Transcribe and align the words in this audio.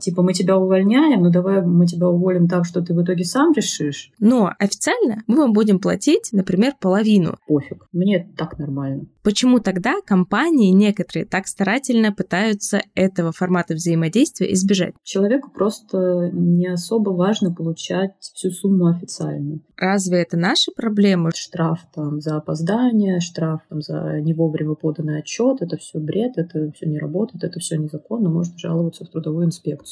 Типа, 0.00 0.22
мы 0.22 0.32
тебя 0.32 0.58
увольняем, 0.58 1.22
ну 1.22 1.30
давай 1.30 1.62
мы 1.62 1.86
тебя 1.86 2.08
уволим 2.08 2.48
так, 2.48 2.64
что 2.64 2.82
ты 2.82 2.94
в 2.94 3.02
итоге 3.02 3.24
сам 3.24 3.52
решишь. 3.52 4.12
Но 4.18 4.52
официально 4.58 5.22
мы 5.26 5.38
вам 5.38 5.52
будем 5.52 5.78
платить, 5.78 6.30
например, 6.32 6.74
половину. 6.80 7.38
Пофиг, 7.46 7.86
мне 7.92 8.28
так 8.36 8.58
нормально. 8.58 9.06
Почему 9.22 9.58
тогда 9.58 9.96
компании 10.04 10.70
некоторые 10.70 11.24
так 11.24 11.48
старательно 11.48 12.12
пытаются 12.12 12.82
этого 12.94 13.32
формата 13.32 13.74
взаимодействия 13.74 14.52
избежать? 14.52 14.94
Человеку 15.02 15.50
просто 15.50 16.30
не 16.32 16.68
особо 16.68 17.10
важно 17.10 17.52
получать 17.52 18.12
всю 18.20 18.50
сумму 18.50 18.86
официально. 18.86 19.60
Разве 19.76 20.22
это 20.22 20.36
наши 20.36 20.70
проблемы? 20.70 21.30
Штраф 21.34 21.80
там 21.94 22.20
за 22.20 22.36
опоздание, 22.36 23.20
штраф 23.20 23.62
там 23.68 23.82
за 23.82 24.20
не 24.20 24.32
вовремя 24.32 24.74
поданный 24.74 25.18
отчет, 25.18 25.60
это 25.60 25.76
все 25.76 25.98
бред, 25.98 26.34
это 26.36 26.70
все 26.72 26.86
не 26.86 26.98
работает, 26.98 27.44
это 27.44 27.58
все 27.58 27.76
незаконно, 27.76 28.30
можно 28.30 28.56
жаловаться 28.56 29.04
в 29.04 29.08
трудовую 29.08 29.46
инспекцию. 29.46 29.85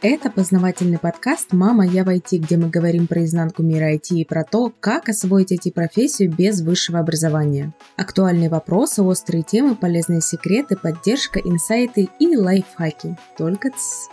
Это 0.00 0.30
познавательный 0.30 0.98
подкаст 0.98 1.52
«Мама, 1.52 1.86
я 1.86 2.02
в 2.02 2.08
IT», 2.08 2.38
где 2.38 2.56
мы 2.56 2.68
говорим 2.68 3.06
про 3.06 3.24
изнанку 3.24 3.62
мира 3.62 3.94
IT 3.94 4.08
и 4.10 4.24
про 4.24 4.42
то, 4.42 4.72
как 4.80 5.08
освоить 5.08 5.52
IT-профессию 5.52 6.28
без 6.32 6.60
высшего 6.60 6.98
образования. 6.98 7.72
Актуальные 7.96 8.48
вопросы, 8.48 9.00
острые 9.02 9.44
темы, 9.44 9.76
полезные 9.76 10.20
секреты, 10.20 10.76
поддержка, 10.76 11.38
инсайты 11.38 12.08
и 12.18 12.36
лайфхаки. 12.36 13.16
Только 13.38 13.70
ц. 13.70 14.10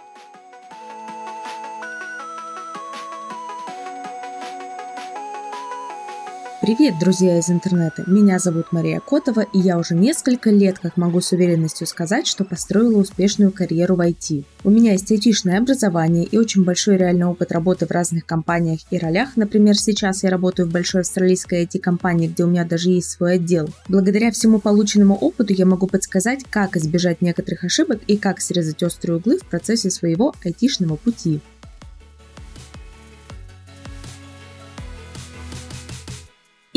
Привет, 6.69 6.99
друзья 6.99 7.39
из 7.39 7.49
интернета! 7.49 8.03
Меня 8.05 8.37
зовут 8.37 8.71
Мария 8.71 8.99
Котова, 8.99 9.41
и 9.41 9.57
я 9.57 9.79
уже 9.79 9.95
несколько 9.95 10.51
лет, 10.51 10.77
как 10.77 10.97
могу 10.97 11.19
с 11.19 11.31
уверенностью 11.31 11.87
сказать, 11.87 12.27
что 12.27 12.45
построила 12.45 12.99
успешную 12.99 13.51
карьеру 13.51 13.95
в 13.95 14.01
IT. 14.01 14.43
У 14.63 14.69
меня 14.69 14.91
есть 14.91 15.11
айтишное 15.11 15.57
образование 15.57 16.25
и 16.25 16.37
очень 16.37 16.63
большой 16.63 16.97
реальный 16.97 17.25
опыт 17.25 17.51
работы 17.51 17.87
в 17.87 17.91
разных 17.91 18.27
компаниях 18.27 18.81
и 18.91 18.99
ролях. 18.99 19.29
Например, 19.35 19.75
сейчас 19.75 20.21
я 20.21 20.29
работаю 20.29 20.67
в 20.67 20.71
большой 20.71 21.01
австралийской 21.01 21.65
IT-компании, 21.65 22.27
где 22.27 22.43
у 22.43 22.47
меня 22.47 22.65
даже 22.65 22.91
есть 22.91 23.09
свой 23.09 23.37
отдел. 23.37 23.67
Благодаря 23.87 24.29
всему 24.29 24.59
полученному 24.59 25.15
опыту 25.15 25.53
я 25.53 25.65
могу 25.65 25.87
подсказать, 25.87 26.43
как 26.51 26.77
избежать 26.77 27.23
некоторых 27.23 27.63
ошибок 27.63 28.01
и 28.05 28.15
как 28.15 28.41
срезать 28.41 28.83
острые 28.83 29.17
углы 29.17 29.39
в 29.39 29.49
процессе 29.49 29.89
своего 29.89 30.35
айтишного 30.43 30.97
пути. 30.97 31.41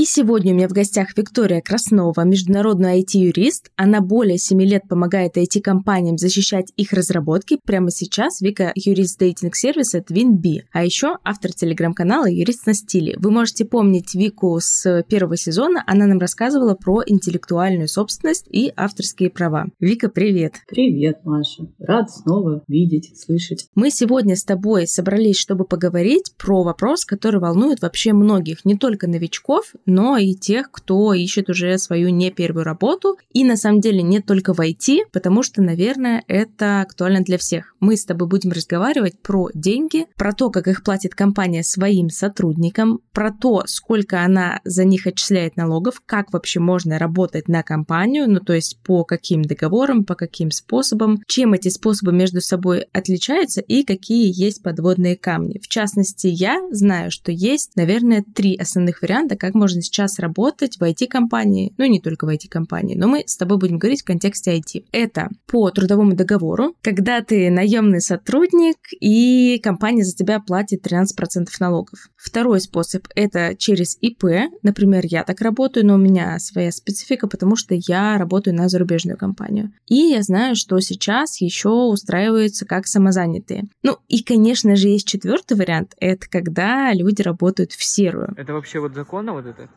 И 0.03 0.05
сегодня 0.05 0.53
у 0.53 0.56
меня 0.56 0.69
в 0.69 0.72
гостях 0.72 1.17
Виктория 1.17 1.61
Краснова, 1.61 2.25
международный 2.25 3.03
IT-юрист. 3.03 3.70
Она 3.77 4.00
более 4.00 4.36
7 4.36 4.61
лет 4.62 4.83
помогает 4.89 5.36
IT-компаниям 5.36 6.19
защищать 6.19 6.72
их 6.77 6.92
разработки. 6.92 7.61
Прямо 7.64 7.92
сейчас 7.92 8.41
Вика– 8.41 8.73
юрист 8.75 9.20
дейтинг-сервиса 9.20 10.00
TwinB, 10.00 10.62
а 10.73 10.84
еще 10.84 11.19
автор 11.23 11.53
телеграм-канала 11.53 12.28
«Юрист 12.28 12.67
на 12.67 12.75
стиле». 12.75 13.14
Вы 13.17 13.30
можете 13.30 13.64
помнить 13.64 14.12
Вику 14.17 14.58
с 14.61 15.05
первого 15.08 15.36
сезона. 15.36 15.84
Она 15.86 16.06
нам 16.06 16.19
рассказывала 16.19 16.75
про 16.75 17.05
интеллектуальную 17.06 17.86
собственность 17.86 18.47
и 18.50 18.73
авторские 18.75 19.30
права. 19.30 19.67
Вика, 19.78 20.08
привет! 20.08 20.55
Привет, 20.67 21.20
Маша! 21.23 21.69
Рад 21.78 22.11
снова 22.11 22.64
видеть, 22.67 23.17
слышать. 23.17 23.67
Мы 23.77 23.91
сегодня 23.91 24.34
с 24.34 24.42
тобой 24.42 24.89
собрались, 24.89 25.36
чтобы 25.36 25.64
поговорить 25.64 26.33
про 26.36 26.64
вопрос, 26.64 27.05
который 27.05 27.39
волнует 27.39 27.83
вообще 27.83 28.12
многих, 28.12 28.64
не 28.64 28.77
только 28.77 29.06
новичков, 29.06 29.73
но 29.92 30.16
и 30.16 30.34
тех, 30.34 30.70
кто 30.70 31.12
ищет 31.12 31.50
уже 31.50 31.76
свою 31.76 32.08
не 32.08 32.30
первую 32.30 32.64
работу. 32.64 33.18
И 33.32 33.44
на 33.44 33.56
самом 33.56 33.80
деле 33.80 34.02
не 34.02 34.20
только 34.20 34.54
в 34.54 34.60
IT, 34.60 35.00
потому 35.12 35.42
что, 35.42 35.60
наверное, 35.60 36.24
это 36.28 36.80
актуально 36.80 37.20
для 37.20 37.36
всех. 37.36 37.74
Мы 37.78 37.96
с 37.96 38.06
тобой 38.06 38.26
будем 38.26 38.52
разговаривать 38.52 39.18
про 39.20 39.50
деньги, 39.52 40.06
про 40.16 40.32
то, 40.32 40.50
как 40.50 40.66
их 40.66 40.82
платит 40.82 41.14
компания 41.14 41.62
своим 41.62 42.08
сотрудникам, 42.08 43.00
про 43.12 43.30
то, 43.30 43.64
сколько 43.67 44.22
она 44.22 44.61
за 44.64 44.84
них 44.84 45.06
отчисляет 45.06 45.56
налогов, 45.56 46.00
как 46.06 46.33
вообще 46.33 46.58
можно 46.58 46.98
работать 46.98 47.48
на 47.48 47.62
компанию, 47.62 48.30
ну 48.30 48.40
то 48.40 48.55
есть 48.55 48.78
по 48.83 49.05
каким 49.05 49.42
договорам, 49.42 50.05
по 50.05 50.14
каким 50.14 50.50
способам, 50.50 51.22
чем 51.27 51.52
эти 51.52 51.68
способы 51.68 52.12
между 52.12 52.40
собой 52.40 52.86
отличаются 52.92 53.61
и 53.61 53.84
какие 53.84 54.33
есть 54.34 54.62
подводные 54.62 55.17
камни. 55.17 55.58
В 55.58 55.68
частности, 55.68 56.28
я 56.28 56.67
знаю, 56.70 57.11
что 57.11 57.30
есть, 57.30 57.77
наверное, 57.77 58.24
три 58.34 58.56
основных 58.56 59.02
варианта, 59.02 59.36
как 59.36 59.55
можно 59.55 59.81
сейчас 59.82 60.18
работать 60.18 60.76
в 60.78 60.82
IT-компании, 60.82 61.74
ну 61.76 61.84
не 61.84 62.00
только 62.00 62.24
в 62.24 62.28
IT-компании, 62.28 62.96
но 62.96 63.08
мы 63.08 63.24
с 63.26 63.36
тобой 63.36 63.58
будем 63.58 63.78
говорить 63.78 64.02
в 64.02 64.06
контексте 64.06 64.58
IT. 64.58 64.86
Это 64.92 65.28
по 65.46 65.70
трудовому 65.70 66.14
договору, 66.14 66.74
когда 66.82 67.20
ты 67.20 67.50
наемный 67.50 68.00
сотрудник 68.00 68.76
и 69.00 69.60
компания 69.62 70.04
за 70.04 70.14
тебя 70.14 70.40
платит 70.40 70.86
13% 70.86 71.48
налогов. 71.60 72.08
Второй 72.16 72.60
способ– 72.60 73.06
это 73.14 73.54
через 73.56 73.96
ИП. 74.00 74.24
Например, 74.62 75.02
я 75.04 75.24
так 75.24 75.40
работаю, 75.40 75.86
но 75.86 75.94
у 75.94 75.98
меня 75.98 76.38
своя 76.38 76.72
специфика, 76.72 77.26
потому 77.26 77.56
что 77.56 77.74
я 77.74 78.18
работаю 78.18 78.54
на 78.56 78.68
зарубежную 78.68 79.18
компанию. 79.18 79.72
И 79.86 79.96
я 79.96 80.22
знаю, 80.22 80.56
что 80.56 80.78
сейчас 80.80 81.40
еще 81.40 81.68
устраиваются 81.68 82.64
как 82.66 82.86
самозанятые. 82.86 83.64
Ну 83.82 83.98
и, 84.08 84.22
конечно 84.22 84.76
же, 84.76 84.88
есть 84.88 85.06
четвертый 85.06 85.56
вариант– 85.56 85.94
это 86.00 86.28
когда 86.28 86.92
люди 86.92 87.22
работают 87.22 87.72
в 87.72 87.84
серую. 87.84 88.34
Это 88.36 88.52
вообще 88.52 88.80
вот 88.80 88.94
законно 88.94 89.32
вот 89.32 89.46
это? 89.46 89.68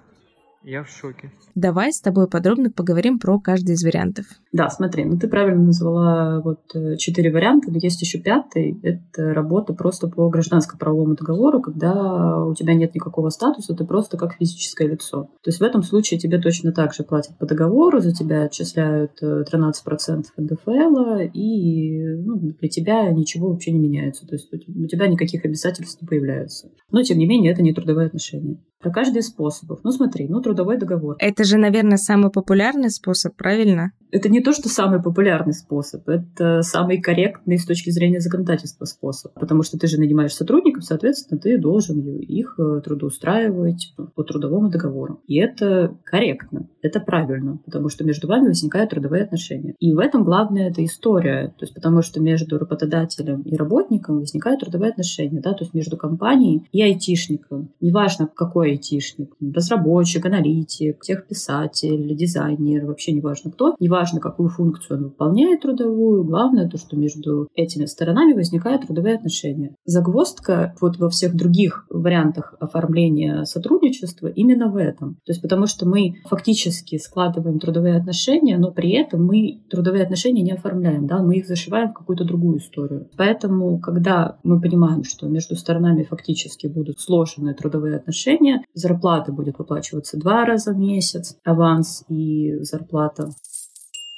Я 0.68 0.84
в 0.84 0.90
шоке. 0.90 1.32
Давай 1.54 1.94
с 1.94 2.02
тобой 2.02 2.28
подробно 2.28 2.72
поговорим 2.72 3.20
про 3.20 3.40
каждый 3.40 3.76
из 3.76 3.84
вариантов. 3.84 4.26
Да, 4.52 4.68
смотри, 4.70 5.06
ну 5.06 5.16
ты 5.20 5.28
правильно 5.28 5.64
назвала 5.64 6.42
вот 6.42 6.62
э, 6.74 6.98
четыре 6.98 7.32
варианта, 7.32 7.72
но 7.72 7.78
есть 7.78 8.02
еще 8.02 8.18
пятый. 8.18 8.80
Это 8.82 9.32
работа 9.32 9.74
просто 9.74 10.08
по 10.08 10.28
гражданско-правовому 10.28 11.16
договору, 11.16 11.62
когда 11.62 12.44
у 12.44 12.56
тебя 12.56 12.74
нет 12.74 12.96
никакого 12.96 13.30
статуса, 13.30 13.76
ты 13.76 13.86
просто 13.86 14.18
как 14.18 14.34
физическое 14.34 14.88
лицо. 14.88 15.30
То 15.44 15.50
есть 15.50 15.60
в 15.60 15.64
этом 15.64 15.84
случае 15.84 16.20
тебе 16.20 16.40
точно 16.40 16.72
так 16.72 16.96
же 16.96 17.04
платят 17.04 17.38
по 17.38 17.46
договору, 17.46 18.00
за 18.00 18.12
тебя 18.12 18.46
отчисляют 18.46 19.22
13% 19.22 19.76
э, 19.86 20.42
НДФЛ, 20.42 21.30
и 21.32 22.06
ну, 22.24 22.38
для 22.38 22.70
тебя 22.70 23.12
ничего 23.12 23.50
вообще 23.50 23.72
не 23.72 23.80
меняется. 23.80 24.26
То 24.26 24.34
есть 24.34 24.52
у 24.52 24.88
тебя 24.88 25.08
никаких 25.08 25.46
обязательств 25.46 26.02
не 26.02 26.08
появляются. 26.08 26.72
Но, 26.90 27.04
тем 27.04 27.20
не 27.20 27.28
менее, 27.28 27.52
это 27.52 27.62
не 27.62 27.72
трудовые 27.72 28.08
отношения. 28.08 28.58
Про 28.86 28.92
каждый 28.92 29.22
из 29.22 29.30
способов. 29.30 29.80
Ну, 29.84 29.92
смотри, 29.92 30.28
ну, 30.28 30.42
трудовой 30.42 30.78
договор. 30.78 31.16
Это 31.18 31.44
же, 31.44 31.58
наверное, 31.58 31.98
самый 31.98 32.30
популярный 32.30 32.92
способ, 32.92 33.36
правильно? 33.36 33.94
Это 34.16 34.30
не 34.30 34.40
то, 34.40 34.54
что 34.54 34.70
самый 34.70 35.02
популярный 35.02 35.54
способ, 35.54 36.08
это 36.08 36.62
самый 36.62 37.02
корректный 37.02 37.58
с 37.58 37.66
точки 37.66 37.90
зрения 37.90 38.22
законодательства 38.22 38.86
способ. 38.86 39.34
Потому 39.34 39.64
что 39.64 39.78
ты 39.78 39.88
же 39.88 40.00
нанимаешь 40.00 40.34
сотрудников, 40.34 40.86
соответственно, 40.86 41.38
ты 41.38 41.58
должен 41.58 42.00
их 42.20 42.56
э, 42.58 42.82
трудоустраивать 42.82 43.94
по 44.16 44.24
трудовому 44.24 44.70
договору. 44.70 45.22
И 45.28 45.38
это 45.38 45.98
корректно, 46.06 46.70
это 46.82 47.02
правильно, 47.02 47.60
потому 47.66 47.90
что 47.90 48.06
между 48.06 48.28
вами 48.28 48.48
возникают 48.48 48.92
трудовые 48.92 49.24
отношения. 49.24 49.76
И 49.80 49.94
в 49.94 50.00
этом 50.00 50.24
главная 50.24 50.70
эта 50.70 50.86
история. 50.86 51.50
То 51.58 51.66
есть 51.66 51.74
потому 51.74 52.02
что 52.02 52.22
между 52.22 52.58
работодателем 52.58 53.42
и 53.42 53.58
работником 53.58 54.20
возникают 54.20 54.62
трудовые 54.62 54.92
отношения. 54.92 55.42
Да? 55.42 55.52
То 55.52 55.66
есть 55.66 55.74
между 55.74 55.98
компанией 55.98 56.66
и 56.72 56.82
айтишником. 56.82 57.74
Неважно, 57.82 58.30
какой 58.34 58.75
айтишник. 58.76 59.34
Разработчик, 59.54 60.26
аналитик, 60.26 61.02
техписатель, 61.02 62.16
дизайнер, 62.16 62.86
вообще 62.86 63.12
неважно 63.12 63.52
кто. 63.52 63.76
Неважно, 63.80 64.06
важно, 64.06 64.20
какую 64.20 64.50
функцию 64.50 64.98
он 64.98 65.04
выполняет 65.06 65.62
трудовую, 65.62 66.24
главное 66.26 66.70
то, 66.70 66.78
что 66.78 66.96
между 66.98 67.48
этими 67.56 67.86
сторонами 67.86 68.34
возникают 68.34 68.84
трудовые 68.84 69.16
отношения. 69.16 69.76
Загвоздка 69.86 70.76
вот 70.82 70.98
во 70.98 71.10
всех 71.10 71.36
других 71.36 71.86
вариантах 71.90 72.54
оформления 72.60 73.46
сотрудничества 73.46 74.28
именно 74.28 74.70
в 74.70 74.78
этом. 74.78 75.16
То 75.26 75.32
есть 75.32 75.42
потому 75.42 75.66
что 75.66 75.88
мы 75.88 76.16
фактически 76.30 76.98
складываем 76.98 77.60
трудовые 77.60 77.98
отношения, 77.98 78.58
но 78.58 78.72
при 78.72 78.92
этом 78.92 79.26
мы 79.26 79.64
трудовые 79.70 80.04
отношения 80.04 80.42
не 80.42 80.52
оформляем, 80.52 81.08
да, 81.08 81.24
мы 81.24 81.38
их 81.38 81.48
зашиваем 81.48 81.90
в 81.90 81.94
какую-то 81.94 82.26
другую 82.26 82.60
историю. 82.60 83.10
Поэтому, 83.18 83.80
когда 83.80 84.38
мы 84.44 84.60
понимаем, 84.62 85.04
что 85.04 85.28
между 85.28 85.56
сторонами 85.56 86.04
фактически 86.04 86.68
будут 86.68 87.00
сложены 87.00 87.54
трудовые 87.54 87.96
отношения, 87.96 88.62
зарплата 88.74 89.32
будет 89.32 89.60
выплачиваться 89.60 90.18
два 90.18 90.46
раза 90.46 90.74
в 90.74 90.78
месяц, 90.78 91.38
аванс 91.44 92.04
и 92.10 92.58
зарплата 92.62 93.30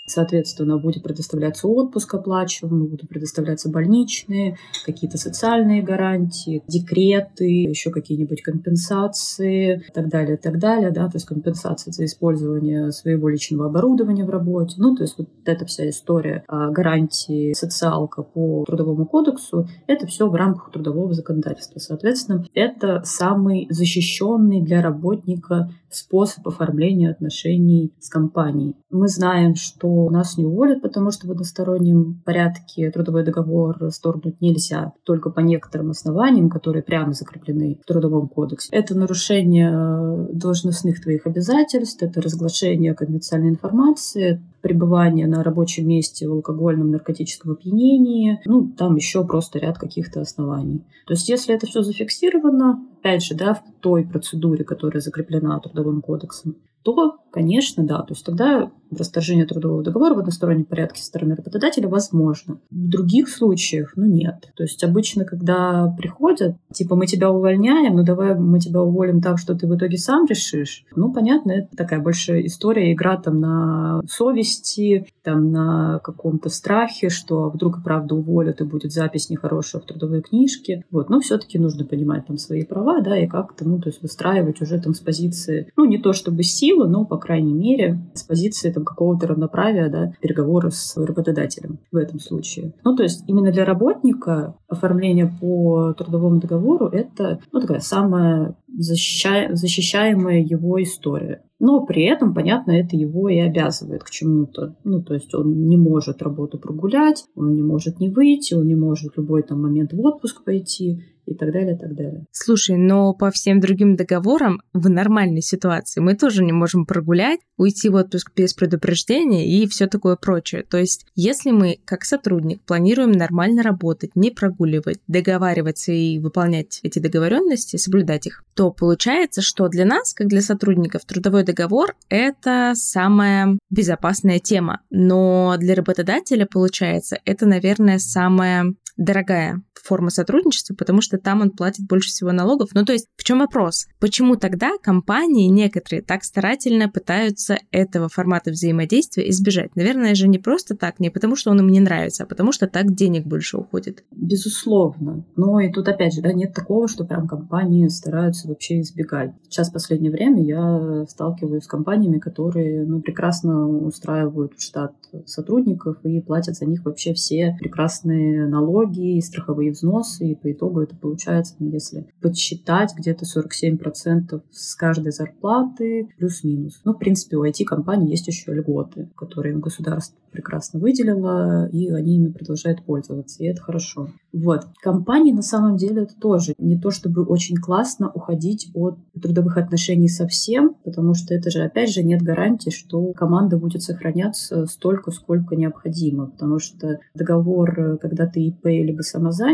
Соответственно, 0.07 0.77
будет 0.77 1.04
предоставляться 1.04 1.68
отпуск 1.68 2.13
оплачиваемый, 2.13 2.88
будут 2.88 3.09
предоставляться 3.09 3.69
больничные, 3.69 4.57
какие-то 4.86 5.18
социальные 5.18 5.83
гарантии, 5.83 6.63
декреты, 6.68 7.45
еще 7.45 7.92
какие-нибудь 7.92 8.42
компенсации 8.42 9.83
и 9.86 9.92
так 9.92 10.07
далее, 10.07 10.38
и 10.38 10.39
так 10.39 10.59
далее, 10.59 10.92
да, 10.92 11.07
то 11.07 11.15
есть 11.15 11.25
компенсация 11.25 11.92
за 11.92 12.06
использование 12.06 12.92
своего 12.92 13.27
личного 13.27 13.65
оборудования 13.65 14.24
в 14.24 14.30
работе. 14.30 14.75
Ну, 14.77 14.95
то 14.95 15.04
есть 15.04 15.15
вот 15.18 15.27
эта 15.44 15.65
вся 15.65 15.89
история 15.89 16.45
а, 16.48 16.69
гарантии 16.69 17.51
социалка 17.51 18.24
по 18.24 18.63
трудовому 18.65 19.06
кодексу, 19.06 19.68
это 19.88 20.07
все 20.07 20.30
в 20.30 20.36
рамках 20.36 20.71
трудового 20.71 21.13
законодательства. 21.13 21.80
Соответственно, 21.80 22.45
это 22.54 23.01
самый 23.04 23.68
защищенный 23.69 24.62
для 24.62 24.81
работника 24.81 25.69
способ 25.89 26.48
оформления 26.48 27.10
отношений 27.10 27.94
с 28.00 28.10
компанией. 28.10 28.75
Мы 28.89 29.07
знаем, 29.07 29.56
что 29.56 30.10
нас 30.10 30.38
не 30.38 30.45
уволят, 30.45 30.81
потому 30.81 31.12
что 31.12 31.28
в 31.28 31.31
одностороннем 31.31 32.22
порядке 32.25 32.92
трудовой 32.92 33.24
договор 33.24 33.78
расторгнуть 33.80 34.42
нельзя, 34.42 34.94
только 35.04 35.30
по 35.30 35.39
некоторым 35.39 35.92
основаниям, 35.92 36.50
которые 36.50 36.84
прямо 36.84 37.13
закреплены 37.13 37.80
в 37.84 37.86
Трудовом 37.88 38.28
кодексе. 38.28 38.69
Это 38.72 38.95
нарушение 38.95 40.28
должностных 40.31 41.01
твоих 41.01 41.25
обязательств, 41.25 42.01
это 42.04 42.22
разглашение 42.22 42.94
конфиденциальной 42.94 43.50
информации, 43.50 44.42
пребывание 44.68 45.28
на 45.28 45.44
рабочем 45.44 45.88
месте 45.88 46.28
в 46.28 46.34
алкогольном 46.34 46.92
наркотическом 46.92 47.54
опьянении, 47.54 48.42
ну, 48.44 48.68
там 48.78 48.98
еще 48.98 49.25
просто 49.25 49.60
ряд 49.60 49.78
каких-то 49.78 50.19
оснований. 50.19 50.84
То 51.06 51.14
есть, 51.14 51.30
если 51.30 51.56
это 51.56 51.68
все 51.68 51.84
зафиксировано, 51.84 52.86
опять 53.00 53.24
же, 53.24 53.34
да, 53.34 53.54
в 53.54 53.64
той 53.80 54.06
процедуре, 54.06 54.66
которая 54.66 55.00
закреплена 55.00 55.58
Трудовым 55.62 56.02
кодексом, 56.02 56.58
то, 56.84 57.18
конечно, 57.32 57.86
да. 57.86 58.00
То 58.00 58.14
есть 58.14 58.26
тогда 58.26 58.72
расторжение 58.92 59.46
трудового 59.46 59.84
договора 59.84 60.16
в 60.16 60.20
одностороннем 60.20 60.66
порядке 60.66 61.02
со 61.02 61.08
стороны 61.08 61.36
работодателя 61.36 61.88
возможно. 61.88 62.60
В 62.70 62.88
других 62.90 63.30
случаях, 63.30 63.94
ну, 63.96 64.06
нет. 64.06 64.52
То 64.56 64.64
есть 64.64 64.84
обычно, 64.84 65.26
когда 65.26 65.94
приходят, 65.98 66.56
типа, 66.74 66.96
мы 66.96 67.06
тебя 67.06 67.32
увольняем, 67.32 67.96
ну, 67.96 68.04
давай 68.04 68.36
мы 68.36 68.60
тебя 68.60 68.82
уволим 68.82 69.22
так, 69.22 69.40
что 69.40 69.56
ты 69.56 69.68
в 69.68 69.76
итоге 69.76 69.98
сам 69.98 70.26
решишь. 70.26 70.86
Ну, 70.96 71.12
понятно, 71.12 71.52
это 71.52 71.76
такая 71.76 72.00
большая 72.00 72.46
история, 72.46 72.94
игра 72.94 73.18
там 73.18 73.40
на 73.40 74.02
совести, 74.10 75.08
там 75.24 75.52
на 75.52 76.00
каком-то 76.00 76.50
страхе, 76.50 77.10
что 77.10 77.50
вдруг 77.50 77.80
и 77.80 77.84
правда 77.84 78.16
уволят, 78.16 78.62
и 78.62 78.66
будет 78.66 78.92
запись 78.92 79.30
нехорошая 79.30 79.82
в 79.82 79.86
трудовой 79.86 80.22
книжке. 80.22 80.86
Вот. 80.92 81.10
Но 81.10 81.20
все-таки 81.20 81.60
нужно 81.60 81.86
понимать 81.86 82.28
там 82.28 82.38
свои 82.38 82.64
права, 82.64 83.02
да, 83.02 83.18
и 83.18 83.28
как-то, 83.28 83.68
ну, 83.68 83.80
то 83.80 83.90
есть 83.90 84.02
выстраивать 84.02 84.62
уже 84.62 84.80
там 84.80 84.94
с 84.94 85.00
позиции, 85.00 85.72
ну, 85.76 85.86
не 85.86 85.98
то 85.98 86.14
чтобы 86.14 86.44
силы, 86.68 86.88
но, 86.88 87.06
по 87.06 87.18
крайней 87.18 87.54
мере, 87.54 88.00
с 88.14 88.24
позиции 88.24 88.72
там 88.72 88.84
какого-то 88.84 89.28
равноправия, 89.28 89.90
да, 89.90 90.12
переговоры 90.22 90.72
с 90.72 90.98
работодателем 90.98 91.80
в 91.92 91.96
этом 91.96 92.19
случае. 92.19 92.74
Ну, 92.84 92.96
то 92.96 93.04
есть 93.04 93.24
именно 93.28 93.52
для 93.52 93.66
работника 93.66 94.56
оформление 94.68 95.31
по 95.40 95.94
трудовому 95.94 96.40
договору— 96.40 96.88
это, 96.92 97.40
ну, 97.52 97.62
такая 97.62 97.80
самая 97.80 98.56
защища... 98.68 99.50
защищаемая 99.54 100.40
его 100.40 100.81
история. 100.81 101.42
Но 101.60 101.86
при 101.86 102.04
этом, 102.04 102.36
понятно, 102.36 102.72
это 102.72 102.96
его 102.96 103.30
и 103.30 103.40
обязывает 103.40 104.04
к 104.04 104.12
чему-то. 104.12 104.75
Ну, 104.84 105.02
то 105.02 105.16
есть 105.16 105.34
он 105.34 105.68
не 105.68 105.78
может 105.78 106.22
работу 106.22 106.60
прогулять, 106.60 107.25
он 107.36 107.54
не 107.54 107.64
может 107.64 108.00
не 108.00 108.10
выйти, 108.10 108.54
он 108.54 108.68
не 108.68 108.75
может 108.75 109.14
в 109.14 109.18
любой 109.18 109.42
там 109.42 109.62
момент 109.64 109.94
в 109.94 110.00
отпуск 110.02 110.44
пойти 110.44 111.02
и 111.28 111.36
так 111.36 111.52
далее, 111.52 111.76
и 111.76 111.78
так 111.78 111.94
далее. 111.94 112.26
Слушай, 112.32 112.78
но 112.78 113.14
по 113.14 113.30
всем 113.32 113.60
другим 113.60 113.96
договорам 113.96 114.62
в 114.74 114.90
нормальной 114.90 115.42
ситуации 115.42 116.00
мы 116.00 116.16
тоже 116.16 116.44
не 116.44 116.54
можем 116.54 116.86
прогулять, 116.86 117.40
уйти 117.58 117.90
в 117.90 117.96
отпуск 117.96 118.32
без 118.36 118.54
предупреждения 118.54 119.46
и 119.48 119.68
все 119.68 119.88
такое 119.88 120.16
прочее. 120.16 120.64
То 120.64 120.78
есть, 120.78 121.06
если 121.16 121.52
мы 121.52 121.80
как 121.86 122.06
сотрудник 122.06 122.62
планируем 122.62 123.12
нормально 123.12 123.62
работать, 123.62 124.16
не 124.16 124.32
прогуливать, 124.32 125.00
договариваться 125.08 125.92
и 125.92 126.20
выполнять 126.20 126.80
эти 126.84 127.00
договоренности, 127.00 127.76
соблюдать 127.76 128.28
их, 128.28 128.44
то 128.56 128.72
получается, 128.72 129.42
что 129.42 129.68
для 129.68 129.86
нас, 129.86 130.14
как 130.14 130.28
для 130.28 130.42
сотрудников, 130.42 131.06
трудовой 131.06 131.44
договор— 131.44 131.96
это 132.10 132.74
самая 132.76 133.58
безопасная 133.70 134.40
тема. 134.40 134.82
Но 134.90 135.56
для 135.60 135.76
работодателя, 135.76 136.46
получается, 136.46 137.20
это, 137.26 137.46
наверное, 137.46 138.00
самая 138.00 138.74
дорогая 138.98 139.62
форма 139.84 140.10
сотрудничества, 140.10 140.76
потому 140.76 141.02
что 141.02 141.18
там 141.18 141.42
он 141.42 141.52
платит 141.52 141.88
больше 141.88 142.10
всего 142.10 142.32
налогов. 142.32 142.70
Ну, 142.74 142.86
то 142.86 142.94
есть, 142.94 143.08
в 143.16 143.24
чем 143.24 143.40
вопрос? 143.40 143.88
Почему 144.00 144.36
тогда 144.36 144.72
компании 144.82 145.48
некоторые 145.48 146.02
так 146.02 146.24
старательно 146.24 146.90
пытаются 146.90 147.58
этого 147.72 148.10
формата 148.10 148.52
взаимодействия 148.52 149.30
избежать? 149.30 149.76
Наверное 149.76 150.16
же 150.16 150.28
не 150.28 150.40
просто 150.40 150.76
так, 150.76 151.00
не 151.00 151.10
потому 151.10 151.36
что 151.36 151.52
он 151.52 151.60
им 151.60 151.70
не 151.70 151.80
нравится, 151.80 152.24
а 152.24 152.26
потому 152.26 152.52
что 152.52 152.68
так 152.68 152.94
денег 152.94 153.26
больше 153.26 153.58
уходит. 153.58 154.04
Безусловно. 154.12 155.26
Но 155.36 155.60
и 155.60 155.72
тут, 155.72 155.88
опять 155.88 156.14
же, 156.14 156.22
да, 156.22 156.34
нет 156.34 156.54
такого, 156.54 156.88
что 156.88 157.06
прям 157.06 157.28
компании 157.28 157.88
стараются 157.88 158.48
вообще 158.48 158.82
избегать. 158.82 159.32
Сейчас 159.44 159.70
в 159.70 159.74
последнее 159.74 160.12
время 160.12 160.44
я 160.44 161.06
сталкиваюсь 161.08 161.64
с 161.64 161.68
компаниями, 161.68 162.20
которые 162.20 162.86
ну, 162.86 163.02
прекрасно 163.02 163.68
устраивают 163.68 164.54
штат 164.60 164.94
сотрудников 165.26 165.98
и 166.04 166.22
платят 166.22 166.56
за 166.56 166.66
них 166.66 166.86
вообще 166.86 167.14
все 167.14 167.56
прекрасные 167.60 168.48
налоги 168.48 169.18
и 169.18 169.22
страховые 169.22 169.67
взносы, 169.72 170.28
и 170.28 170.36
по 170.36 170.52
итогу 170.52 170.81
это 170.81 170.96
получается, 170.96 171.56
если 171.60 172.08
подсчитать, 172.22 172.94
где-то 172.98 173.25
47% 173.25 174.42
с 174.52 174.75
каждой 174.75 175.12
зарплаты 175.12 176.10
плюс-минус. 176.18 176.81
Ну, 176.84 176.94
в 176.94 176.98
принципе, 176.98 177.38
у 177.38 177.46
IT-компаний 177.46 178.10
есть 178.10 178.28
еще 178.28 178.54
льготы, 178.54 179.10
которые 179.16 179.58
государство 179.58 180.18
прекрасно 180.31 180.80
выделило, 180.80 181.68
и 181.69 181.90
они 181.90 182.18
ими 182.18 182.30
продолжают 182.30 182.84
пользоваться, 182.84 183.44
и 183.44 183.48
это 183.48 183.62
хорошо. 183.62 184.10
Вот. 184.34 184.68
Компании 184.81 185.31
на 185.31 185.42
самом 185.42 185.78
деле 185.78 186.04
это 186.04 186.16
тоже 186.19 186.54
не 186.60 186.78
то 186.80 186.92
чтобы 186.92 187.24
очень 187.24 187.56
классно 187.56 188.12
уходить 188.12 188.69
от 188.74 189.00
трудовых 189.19 189.58
отношений 189.58 190.10
совсем, 190.10 190.75
потому 190.84 191.16
что 191.16 191.34
это 191.34 191.50
же, 191.50 191.64
опять 191.64 191.92
же, 191.92 192.04
нет 192.04 192.22
гарантии, 192.22 192.69
что 192.69 193.14
команда 193.14 193.58
будет 193.58 193.81
сохраняться 193.81 194.66
столько, 194.68 195.12
сколько 195.12 195.56
необходимо, 195.56 196.28
потому 196.28 196.60
что 196.60 197.00
договор, 197.16 197.98
когда 198.00 198.28
ты 198.28 198.42
ИП 198.42 198.66
либо 198.66 199.02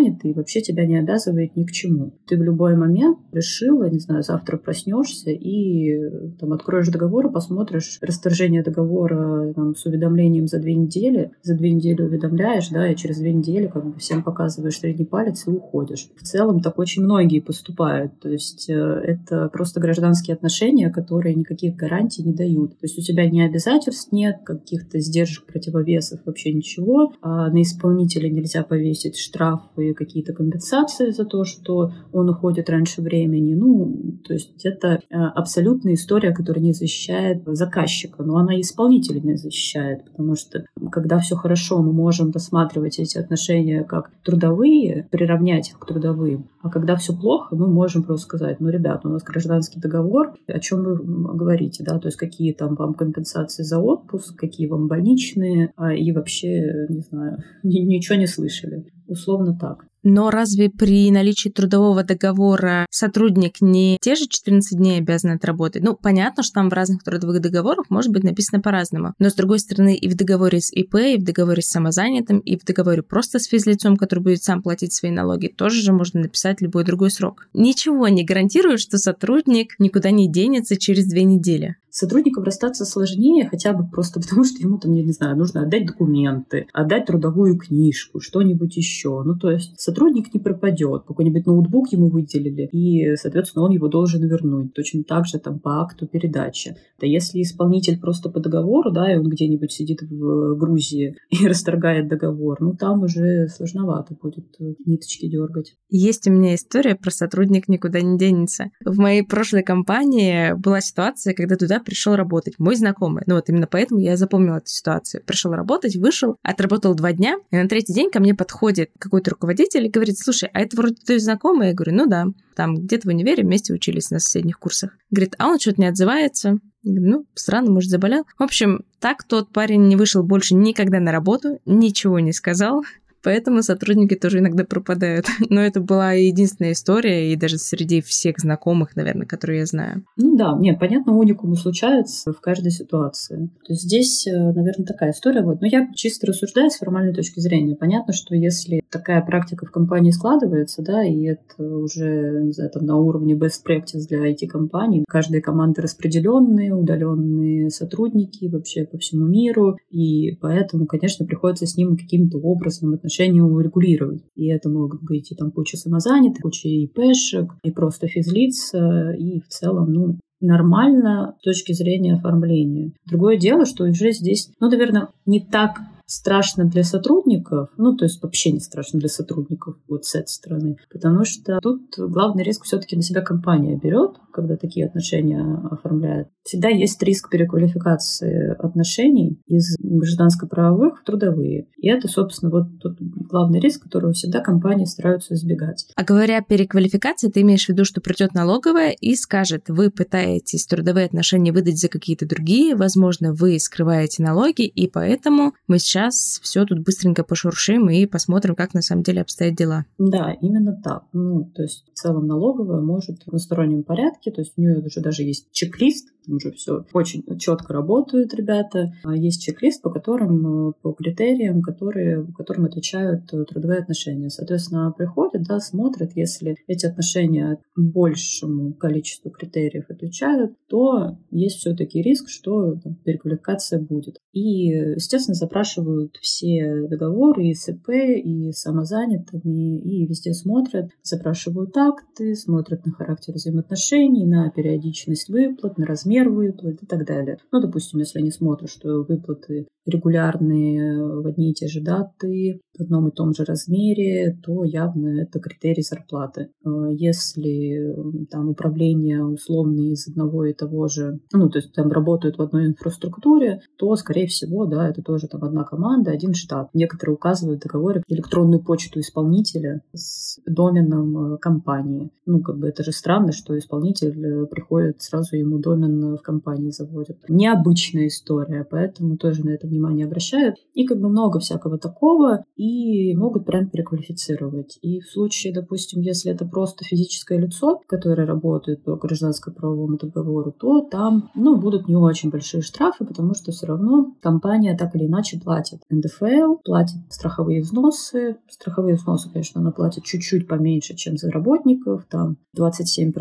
самозанятый, 0.04 0.34
вообще 0.34 0.62
тебя 0.62 0.86
не 0.86 0.98
обязывает 0.98 1.56
ни 1.56 1.64
к 1.64 1.72
чему. 1.72 2.14
Ты 2.28 2.38
в 2.38 2.44
любой 2.44 2.76
момент 2.76 3.18
решила, 3.32 3.90
не 3.90 4.00
знаю, 4.00 4.24
завтра 4.24 4.58
проснешься 4.58 5.32
и 5.32 6.34
там 6.40 6.54
откроешь 6.54 6.88
договор 6.88 7.28
и 7.28 7.32
посмотришь 7.32 7.98
расторжение 8.02 8.64
договора 8.64 9.54
там, 9.54 9.76
с 9.76 9.86
уведомлением 9.86 10.48
за 10.48 10.60
две 10.60 10.76
недели, 10.76 11.32
за 11.42 11.56
две 11.56 11.72
недели 11.72 12.02
уведомляешь, 12.02 12.70
да, 12.70 12.92
и 12.92 12.96
через 12.96 13.18
две 13.18 13.34
недели 13.34 13.68
как 13.68 13.86
бы 13.86 14.00
всем 14.00 14.24
показываешь 14.24 14.80
средний 14.80 15.06
палец 15.06 15.48
и 15.48 15.52
уходишь. 15.52 16.10
В 16.16 16.24
целом 16.24 16.62
так 16.62 16.80
очень 16.80 17.04
многие 17.04 17.40
поступают. 17.40 18.20
То 18.20 18.30
есть 18.30 18.70
э, 18.70 18.74
это 18.74 19.50
просто 19.50 19.80
гражданские 19.80 20.36
отношения, 20.36 20.90
которые 20.90 21.36
никаких 21.36 21.76
гарантий 21.76 22.24
не 22.24 22.34
дают. 22.34 22.72
То 22.72 22.86
есть 22.86 22.98
у 22.98 23.02
тебя 23.02 23.30
ни 23.30 23.42
обязательств 23.42 24.12
нет, 24.12 24.38
каких-то 24.46 25.00
сдержек, 25.00 25.46
противовесов, 25.46 26.22
вообще 26.26 26.54
ничего. 26.54 27.14
А 27.22 27.50
на 27.50 27.62
исполнителя 27.62 28.30
нельзя 28.30 28.64
повесить 28.64 29.18
штрафы 29.18 29.90
и 29.90 29.93
какие-то 29.94 30.34
компенсации 30.34 31.12
за 31.12 31.26
то, 31.26 31.44
что 31.44 31.92
он 32.12 32.30
уходит 32.30 32.70
раньше 32.70 33.02
времени. 33.02 33.54
Ну, 33.54 34.20
то 34.26 34.34
есть 34.34 34.66
это 34.66 35.00
э, 35.10 35.16
абсолютная 35.16 35.94
история, 35.94 36.34
которая 36.34 36.64
не 36.64 36.74
защищает 36.74 37.44
заказчика, 37.46 38.24
но 38.24 38.38
она 38.38 38.56
и 38.56 38.62
исполнителя 38.62 39.20
не 39.20 39.36
защищает, 39.36 40.06
потому 40.06 40.36
что 40.36 40.66
когда 40.92 41.20
все 41.20 41.36
хорошо, 41.36 41.82
мы 41.82 41.94
можем 41.94 42.32
рассматривать 42.32 43.00
эти 43.00 43.18
отношения 43.18 43.84
как 43.84 44.12
трудовые, 44.24 45.08
приравнять 45.12 45.70
их 45.70 45.80
к 45.80 45.86
трудовым. 45.86 46.50
А 46.62 46.70
когда 46.70 46.96
все 46.96 47.14
плохо, 47.14 47.56
мы 47.56 47.68
можем 47.68 48.04
просто 48.04 48.26
сказать, 48.26 48.60
ну, 48.60 48.70
ребята, 48.70 49.08
у 49.08 49.12
нас 49.12 49.24
гражданский 49.24 49.80
договор, 49.80 50.34
о 50.48 50.60
чем 50.60 50.84
вы 50.84 50.98
говорите, 51.36 51.84
да, 51.84 52.00
то 52.00 52.08
есть 52.08 52.18
какие 52.18 52.54
там 52.54 52.76
вам 52.76 52.94
компенсации 52.94 53.64
за 53.64 53.80
отпуск, 53.80 54.38
какие 54.38 54.68
вам 54.68 54.88
больничные, 54.88 55.74
а, 55.76 55.94
и 55.94 56.12
вообще, 56.12 56.88
не 56.90 57.02
знаю, 57.02 57.44
ничего 57.64 58.18
не 58.18 58.28
слышали. 58.28 58.86
Условно 59.08 59.58
так. 59.60 59.86
Но 60.04 60.30
разве 60.30 60.70
при 60.70 61.10
наличии 61.12 61.50
трудового 61.50 62.04
договора 62.04 62.86
сотрудник 62.90 63.62
не 63.62 63.98
те 64.02 64.16
же 64.16 64.28
14 64.28 64.78
дней 64.78 65.00
обязан 65.00 65.32
отработать? 65.32 65.84
Ну, 65.84 65.96
понятно, 65.96 66.44
что 66.44 66.56
там 66.56 66.70
в 66.70 66.74
разных 66.74 67.04
трудовых 67.04 67.42
договорах 67.42 67.90
может 67.90 68.12
быть 68.12 68.24
написано 68.24 68.62
по-разному. 68.62 69.14
Но, 69.18 69.30
с 69.30 69.36
другой 69.36 69.60
стороны, 69.60 69.96
и 69.96 70.10
в 70.10 70.16
договоре 70.16 70.60
с 70.60 70.72
ИП, 70.74 70.96
и 70.96 71.18
в 71.18 71.24
договоре 71.24 71.62
с 71.62 71.70
самозанятым, 71.70 72.40
и 72.40 72.58
в 72.58 72.66
договоре 72.66 73.02
просто 73.02 73.40
с 73.40 73.46
физлицом, 73.46 73.96
который 73.96 74.20
будет 74.20 74.44
сам 74.44 74.62
платить 74.62 74.94
свои 74.94 75.12
налоги, 75.12 75.48
тоже 75.48 75.82
же 75.82 75.94
можно 75.94 76.22
написать 76.22 76.62
любой 76.62 76.84
другой 76.84 77.10
срок. 77.10 77.48
Ничего 77.54 78.08
не 78.10 78.26
гарантирует, 78.26 78.82
что 78.82 78.98
сотрудник 78.98 79.80
никуда 79.80 80.12
не 80.12 80.30
денется 80.30 80.78
через 80.78 81.08
две 81.08 81.24
недели 81.24 81.78
сотрудникам 81.94 82.44
расстаться 82.44 82.86
сложнее, 82.86 83.48
хотя 83.50 83.72
бы 83.72 83.88
просто 83.88 84.20
потому, 84.20 84.44
что 84.44 84.60
ему 84.60 84.80
там, 84.80 84.94
я 84.94 85.04
не 85.04 85.12
знаю, 85.12 85.38
нужно 85.38 85.62
отдать 85.62 85.86
документы, 85.86 86.66
отдать 86.74 87.06
трудовую 87.06 87.58
книжку, 87.58 88.20
что-нибудь 88.20 88.76
еще. 88.76 89.22
Ну, 89.24 89.38
то 89.38 89.52
есть 89.52 89.80
сотрудник 89.80 90.34
не 90.34 90.40
пропадет, 90.40 91.04
какой-нибудь 91.08 91.46
ноутбук 91.46 91.92
ему 91.94 92.10
выделили, 92.10 92.68
и, 92.72 93.16
соответственно, 93.16 93.66
он 93.66 93.72
его 93.72 93.88
должен 93.88 94.28
вернуть. 94.28 94.74
Точно 94.74 95.04
так 95.04 95.28
же 95.28 95.38
там 95.38 95.60
по 95.60 95.82
акту 95.82 96.08
передачи. 96.08 96.76
Да 97.00 97.06
если 97.06 97.42
исполнитель 97.42 98.00
просто 98.00 98.30
по 98.30 98.40
договору, 98.40 98.92
да, 98.92 99.14
и 99.14 99.18
он 99.18 99.30
где-нибудь 99.30 99.72
сидит 99.72 100.02
в 100.02 100.56
Грузии 100.56 101.18
и 101.30 101.48
расторгает 101.48 102.08
договор, 102.08 102.58
ну, 102.60 102.74
там 102.76 103.04
уже 103.04 103.48
сложновато 103.50 104.16
будет 104.20 104.48
ниточки 104.86 105.30
дергать. 105.30 105.76
Есть 105.90 106.28
у 106.28 106.32
меня 106.32 106.56
история 106.56 106.96
про 106.96 107.12
сотрудник 107.12 107.68
никуда 107.68 108.02
не 108.02 108.18
денется. 108.18 108.72
В 108.84 108.98
моей 108.98 109.22
прошлой 109.22 109.62
компании 109.62 110.54
была 110.54 110.82
ситуация, 110.82 111.36
когда 111.36 111.56
туда 111.56 111.83
пришел 111.84 112.16
работать, 112.16 112.56
мой 112.58 112.76
знакомый. 112.76 113.24
Ну 113.28 113.36
вот 113.36 113.50
именно 113.50 113.68
поэтому 113.68 114.00
я 114.00 114.18
запомнила 114.18 114.58
эту 114.58 114.68
ситуацию. 114.68 115.24
Пришел 115.26 115.52
работать, 115.52 115.96
вышел, 115.96 116.38
отработал 116.42 116.96
два 116.96 117.14
дня, 117.14 117.38
и 117.52 117.56
на 117.56 117.68
третий 117.68 117.94
день 117.94 118.10
ко 118.10 118.20
мне 118.20 118.34
подходит 118.34 118.92
какой-то 118.98 119.32
руководитель 119.32 119.86
и 119.86 119.90
говорит, 119.90 120.18
слушай, 120.18 120.50
а 120.54 120.62
это 120.62 120.76
вроде 120.78 120.96
твой 120.96 121.20
знакомый? 121.20 121.70
Я 121.70 121.74
говорю, 121.74 121.96
ну 121.96 122.08
да, 122.08 122.26
там 122.56 122.76
где-то 122.76 123.08
в 123.08 123.12
универе 123.12 123.44
вместе 123.44 123.74
учились 123.74 124.12
на 124.12 124.20
соседних 124.20 124.60
курсах. 124.60 124.98
Говорит, 125.12 125.36
а 125.38 125.48
он 125.48 125.60
что-то 125.60 125.82
не 125.82 125.88
отзывается. 125.88 126.60
Говорю, 126.84 127.10
ну, 127.10 127.26
странно, 127.34 127.72
может, 127.72 127.90
заболел. 127.90 128.26
В 128.38 128.44
общем, 128.44 128.84
так 129.00 129.24
тот 129.24 129.52
парень 129.52 129.88
не 129.88 129.96
вышел 129.96 130.24
больше 130.24 130.54
никогда 130.54 131.00
на 131.00 131.12
работу, 131.12 131.60
ничего 131.66 132.20
не 132.20 132.34
сказал. 132.34 132.84
Поэтому 133.24 133.64
сотрудники 133.64 134.16
тоже 134.16 134.40
иногда 134.40 134.66
пропадают. 134.66 135.26
Но 135.50 135.62
это 135.62 135.80
была 135.80 136.12
единственная 136.12 136.74
история, 136.74 137.32
и 137.32 137.36
даже 137.36 137.58
среди 137.58 138.02
всех 138.02 138.40
знакомых, 138.40 138.96
наверное, 138.96 139.26
которые 139.26 139.60
я 139.60 139.66
знаю. 139.66 140.04
Ну 140.18 140.36
да, 140.36 140.56
нет, 140.60 140.80
понятно, 140.80 141.18
уникумы 141.18 141.56
случаются 141.56 142.34
в 142.34 142.42
каждой 142.42 142.72
ситуации. 142.72 143.50
То 143.66 143.74
есть 143.74 143.84
здесь, 143.84 144.28
э, 144.28 144.32
наверное, 144.32 144.86
такая 144.86 145.12
история. 145.12 145.42
Вот. 145.42 145.62
Но 145.62 145.68
я 145.68 145.88
чисто 145.96 146.28
рассуждаю 146.28 146.70
с 146.70 146.78
формальной 146.78 147.14
точки 147.14 147.40
зрения. 147.40 147.76
Понятно, 147.76 148.14
что 148.14 148.36
если 148.36 148.82
такая 148.90 149.22
практика 149.22 149.66
в 149.66 149.72
компании 149.72 150.12
складывается, 150.12 150.82
да, 150.84 151.04
и 151.04 151.24
это 151.24 151.64
уже, 151.64 152.44
не 152.44 152.52
знаю, 152.52 152.72
там, 152.72 152.86
на 152.86 152.98
уровне 152.98 153.36
best 153.36 153.62
practice 153.68 154.08
для 154.10 154.30
IT-компаний, 154.32 155.06
каждая 155.08 155.42
команда 155.42 155.82
распределенные, 155.82 156.74
удаленные 156.74 157.70
сотрудники 157.70 158.48
вообще 158.48 158.86
по 158.86 158.98
всему 158.98 159.28
миру, 159.28 159.78
и 159.90 160.38
поэтому, 160.42 160.86
конечно, 160.86 161.26
приходится 161.26 161.66
с 161.66 161.78
ним 161.78 161.96
каким-то 161.96 162.38
образом 162.38 162.94
отношения 162.94 163.13
отношения 163.14 163.44
урегулировать. 163.44 164.24
И 164.36 164.48
это 164.48 164.70
могут 164.70 165.04
быть 165.04 165.32
и 165.32 165.36
там 165.36 165.52
куча 165.52 165.78
самозанятых, 165.78 166.42
куча 166.42 166.68
ИПшек, 166.68 167.52
и 167.64 167.72
просто 167.72 168.08
физлиц, 168.08 168.74
и 168.74 169.40
в 169.42 169.48
целом, 169.50 169.94
ну, 169.94 170.20
нормально 170.42 171.36
с 171.40 171.44
точки 171.44 171.74
зрения 171.74 172.16
оформления. 172.16 172.92
Другое 173.06 173.38
дело, 173.38 173.66
что 173.66 173.86
уже 173.86 174.12
здесь, 174.12 174.52
ну, 174.60 174.70
наверное, 174.70 175.10
не 175.26 175.40
так 175.40 175.78
страшно 176.06 176.66
для 176.66 176.84
сотрудников, 176.84 177.70
ну, 177.78 177.96
то 177.96 178.06
есть 178.06 178.22
вообще 178.22 178.52
не 178.52 178.60
страшно 178.60 179.00
для 179.00 179.10
сотрудников 179.10 179.78
вот 179.88 180.06
с 180.06 180.16
этой 180.16 180.28
стороны, 180.28 180.78
потому 180.92 181.26
что 181.26 181.60
тут 181.62 181.96
главный 181.98 182.44
риск 182.44 182.66
все-таки 182.66 182.96
на 182.96 183.02
себя 183.02 183.22
компания 183.22 183.80
берет, 183.82 184.18
когда 184.32 184.58
такие 184.58 184.86
отношения 184.86 185.44
оформляет. 185.72 186.28
Всегда 186.44 186.68
есть 186.68 187.02
риск 187.04 187.30
переквалификации 187.30 188.56
отношений 188.60 189.40
из 189.46 189.78
гражданско-правовых 189.80 191.02
в 191.02 191.04
трудовые. 191.06 191.68
И 191.78 191.88
это, 191.88 192.08
собственно, 192.08 192.52
вот 192.52 192.80
тот 192.82 192.98
главный 193.00 193.60
риск, 193.60 193.84
которого 193.84 194.14
всегда 194.14 194.42
компании 194.42 194.86
стараются 194.86 195.36
избегать. 195.36 195.88
А 195.96 196.04
говоря 196.04 196.40
о 196.40 196.44
переквалификации, 196.44 197.30
ты 197.30 197.42
имеешь 197.42 197.66
в 197.66 197.70
виду, 197.70 197.86
что 197.86 198.02
придет 198.02 198.34
налоговая 198.34 198.92
и 198.92 199.16
скажет, 199.16 199.70
вы 199.70 199.90
пытаетесь 199.90 200.66
трудовые 200.66 201.06
отношения 201.06 201.54
выдать 201.54 201.80
за 201.80 201.88
какие-то 201.88 202.26
другие, 202.26 202.76
возможно, 202.76 203.34
вы 203.34 203.60
скрываете 203.60 204.24
налоги, 204.24 204.66
и 204.66 204.90
поэтому 204.90 205.54
мы 205.68 205.80
сейчас 205.80 205.93
сейчас 205.94 206.40
все 206.42 206.66
тут 206.66 206.80
быстренько 206.80 207.24
пошуршим 207.24 207.88
и 207.90 208.08
посмотрим, 208.08 208.56
как 208.56 208.74
на 208.74 208.82
самом 208.82 209.04
деле 209.04 209.22
обстоят 209.22 209.56
дела. 209.56 209.86
Да, 210.00 210.36
именно 210.42 210.76
так. 210.84 211.04
Ну, 211.14 211.52
то 211.54 211.62
есть 211.62 211.86
в 211.94 212.00
целом 212.00 212.26
налоговая 212.26 212.82
может 212.82 213.22
в 213.24 213.28
одностороннем 213.28 213.84
порядке, 213.84 214.32
то 214.32 214.42
есть 214.42 214.54
у 214.58 214.62
нее 214.62 214.80
уже 214.80 215.02
даже 215.02 215.22
есть 215.22 215.52
чек-лист, 215.52 216.10
там 216.26 216.36
уже 216.36 216.52
все 216.52 216.86
очень 216.94 217.24
четко 217.38 217.74
работают 217.74 218.34
ребята. 218.34 218.94
А 219.04 219.16
есть 219.16 219.44
чек-лист, 219.44 219.82
по 219.82 219.90
которым, 219.90 220.70
э, 220.70 220.74
по 220.82 220.94
критериям, 220.94 221.62
которые, 221.62 222.26
которым 222.36 222.66
отвечают 222.66 223.34
э, 223.34 223.44
трудовые 223.46 223.80
отношения. 223.80 224.30
Соответственно, 224.30 224.92
приходят, 224.92 225.44
да, 225.44 225.60
смотрят, 225.60 226.12
если 226.16 226.56
эти 226.68 226.86
отношения 226.86 227.60
большему 227.76 228.74
количеству 228.74 229.32
критериев 229.32 229.90
отвечают, 229.90 230.54
то 230.68 231.18
есть 231.32 231.58
все-таки 231.58 232.02
риск, 232.02 232.30
что 232.30 232.76
там, 232.76 232.96
переквалификация 233.04 233.80
будет. 233.80 234.18
И, 234.32 234.68
естественно, 234.68 235.36
запрашивают 235.36 236.18
все 236.22 236.88
договоры 236.88 237.48
и 237.48 237.54
СП, 237.54 237.90
и 237.90 238.52
самозанятыми, 238.52 239.80
и 239.80 240.06
везде 240.06 240.34
смотрят, 240.34 240.90
запрашивают 241.02 241.76
акты, 241.78 242.36
смотрят 242.36 242.86
на 242.86 242.92
характер 242.92 243.34
взаимоотношений, 243.34 244.26
на 244.26 244.50
периодичность 244.50 245.30
выплат, 245.30 245.78
на 245.78 245.86
размер 245.86 246.13
размер 246.14 246.30
выплат 246.30 246.82
и 246.82 246.86
так 246.86 247.06
далее. 247.06 247.38
Ну, 247.52 247.62
допустим, 247.62 248.00
если 248.00 248.20
они 248.20 248.32
смотрят, 248.32 248.70
что 248.70 249.04
выплаты 249.04 249.68
регулярные 249.86 251.22
в 251.22 251.28
одни 251.28 251.52
и 251.52 251.54
те 251.54 251.68
же 251.68 251.82
даты, 251.82 252.62
в 252.78 252.82
одном 252.82 253.10
и 253.10 253.12
том 253.12 253.34
же 253.34 253.44
размере, 253.44 254.38
то 254.44 254.64
явно 254.64 255.22
это 255.22 255.40
критерий 255.40 255.84
зарплаты. 255.84 256.50
Э, 256.66 256.70
если 256.92 257.94
там 258.30 258.50
управление 258.50 259.24
условно 259.24 259.92
из 259.92 260.08
одного 260.08 260.46
и 260.46 260.54
того 260.54 260.88
же, 260.88 261.20
ну, 261.34 261.50
то 261.50 261.60
есть 261.60 261.74
там 261.74 261.92
работают 261.92 262.38
в 262.38 262.42
одной 262.42 262.68
инфраструктуре, 262.68 263.62
то, 263.78 263.96
скорее 263.96 264.28
всего, 264.28 264.66
да, 264.66 264.90
это 264.90 265.02
тоже 265.02 265.28
там 265.28 265.44
одна 265.44 265.64
команда, 265.64 266.12
один 266.12 266.34
штат. 266.34 266.70
Некоторые 266.74 267.16
указывают 267.16 267.60
в 267.60 267.64
договоре 267.64 268.04
электронную 268.08 268.64
почту 268.64 269.00
исполнителя 269.00 269.82
с 269.94 270.40
доменом 270.46 271.34
э, 271.34 271.38
компании. 271.38 272.12
Ну, 272.26 272.42
как 272.42 272.58
бы 272.58 272.68
это 272.70 272.84
же 272.84 272.92
странно, 272.92 273.32
что 273.32 273.58
исполнитель 273.58 274.26
э, 274.26 274.46
приходит, 274.46 275.02
сразу 275.02 275.36
ему 275.36 275.60
домен 275.60 276.03
в 276.12 276.22
компании 276.22 276.72
заводят. 276.72 277.18
Необычная 277.28 278.08
история, 278.08 278.66
поэтому 278.70 279.18
тоже 279.18 279.46
на 279.46 279.52
это 279.52 279.68
внимание 279.68 280.06
обращают. 280.06 280.56
И 280.74 280.86
как 280.86 281.00
бы 281.00 281.10
много 281.10 281.40
всякого 281.40 281.78
такого, 281.78 282.44
и 282.56 283.16
могут 283.16 283.46
прям 283.46 283.70
переквалифицировать. 283.70 284.78
И 284.82 285.00
в 285.00 285.10
случае, 285.10 285.54
допустим, 285.54 286.02
если 286.02 286.32
это 286.32 286.46
просто 286.46 286.84
физическое 286.84 287.40
лицо, 287.40 287.82
которое 287.88 288.26
работает 288.26 288.84
по 288.84 288.96
гражданско-правовому 288.96 289.98
договору, 289.98 290.52
то 290.52 290.82
там, 290.82 291.30
ну, 291.36 291.58
будут 291.58 291.88
не 291.88 291.96
очень 291.96 292.30
большие 292.30 292.62
штрафы, 292.62 293.06
потому 293.06 293.34
что 293.34 293.52
все 293.52 293.68
равно 293.68 294.16
компания 294.22 294.76
так 294.78 294.96
или 294.96 295.06
иначе 295.06 295.40
платит 295.40 295.80
НДФЛ, 295.90 296.56
платит 296.64 296.98
страховые 297.10 297.62
взносы. 297.62 298.38
Страховые 298.50 298.96
взносы, 298.96 299.30
конечно, 299.32 299.62
она 299.62 299.72
платит 299.72 300.04
чуть-чуть 300.04 300.48
поменьше, 300.48 300.96
чем 300.96 301.18
за 301.18 301.32
работников, 301.32 302.06
там 302.10 302.38
27%, 302.58 303.14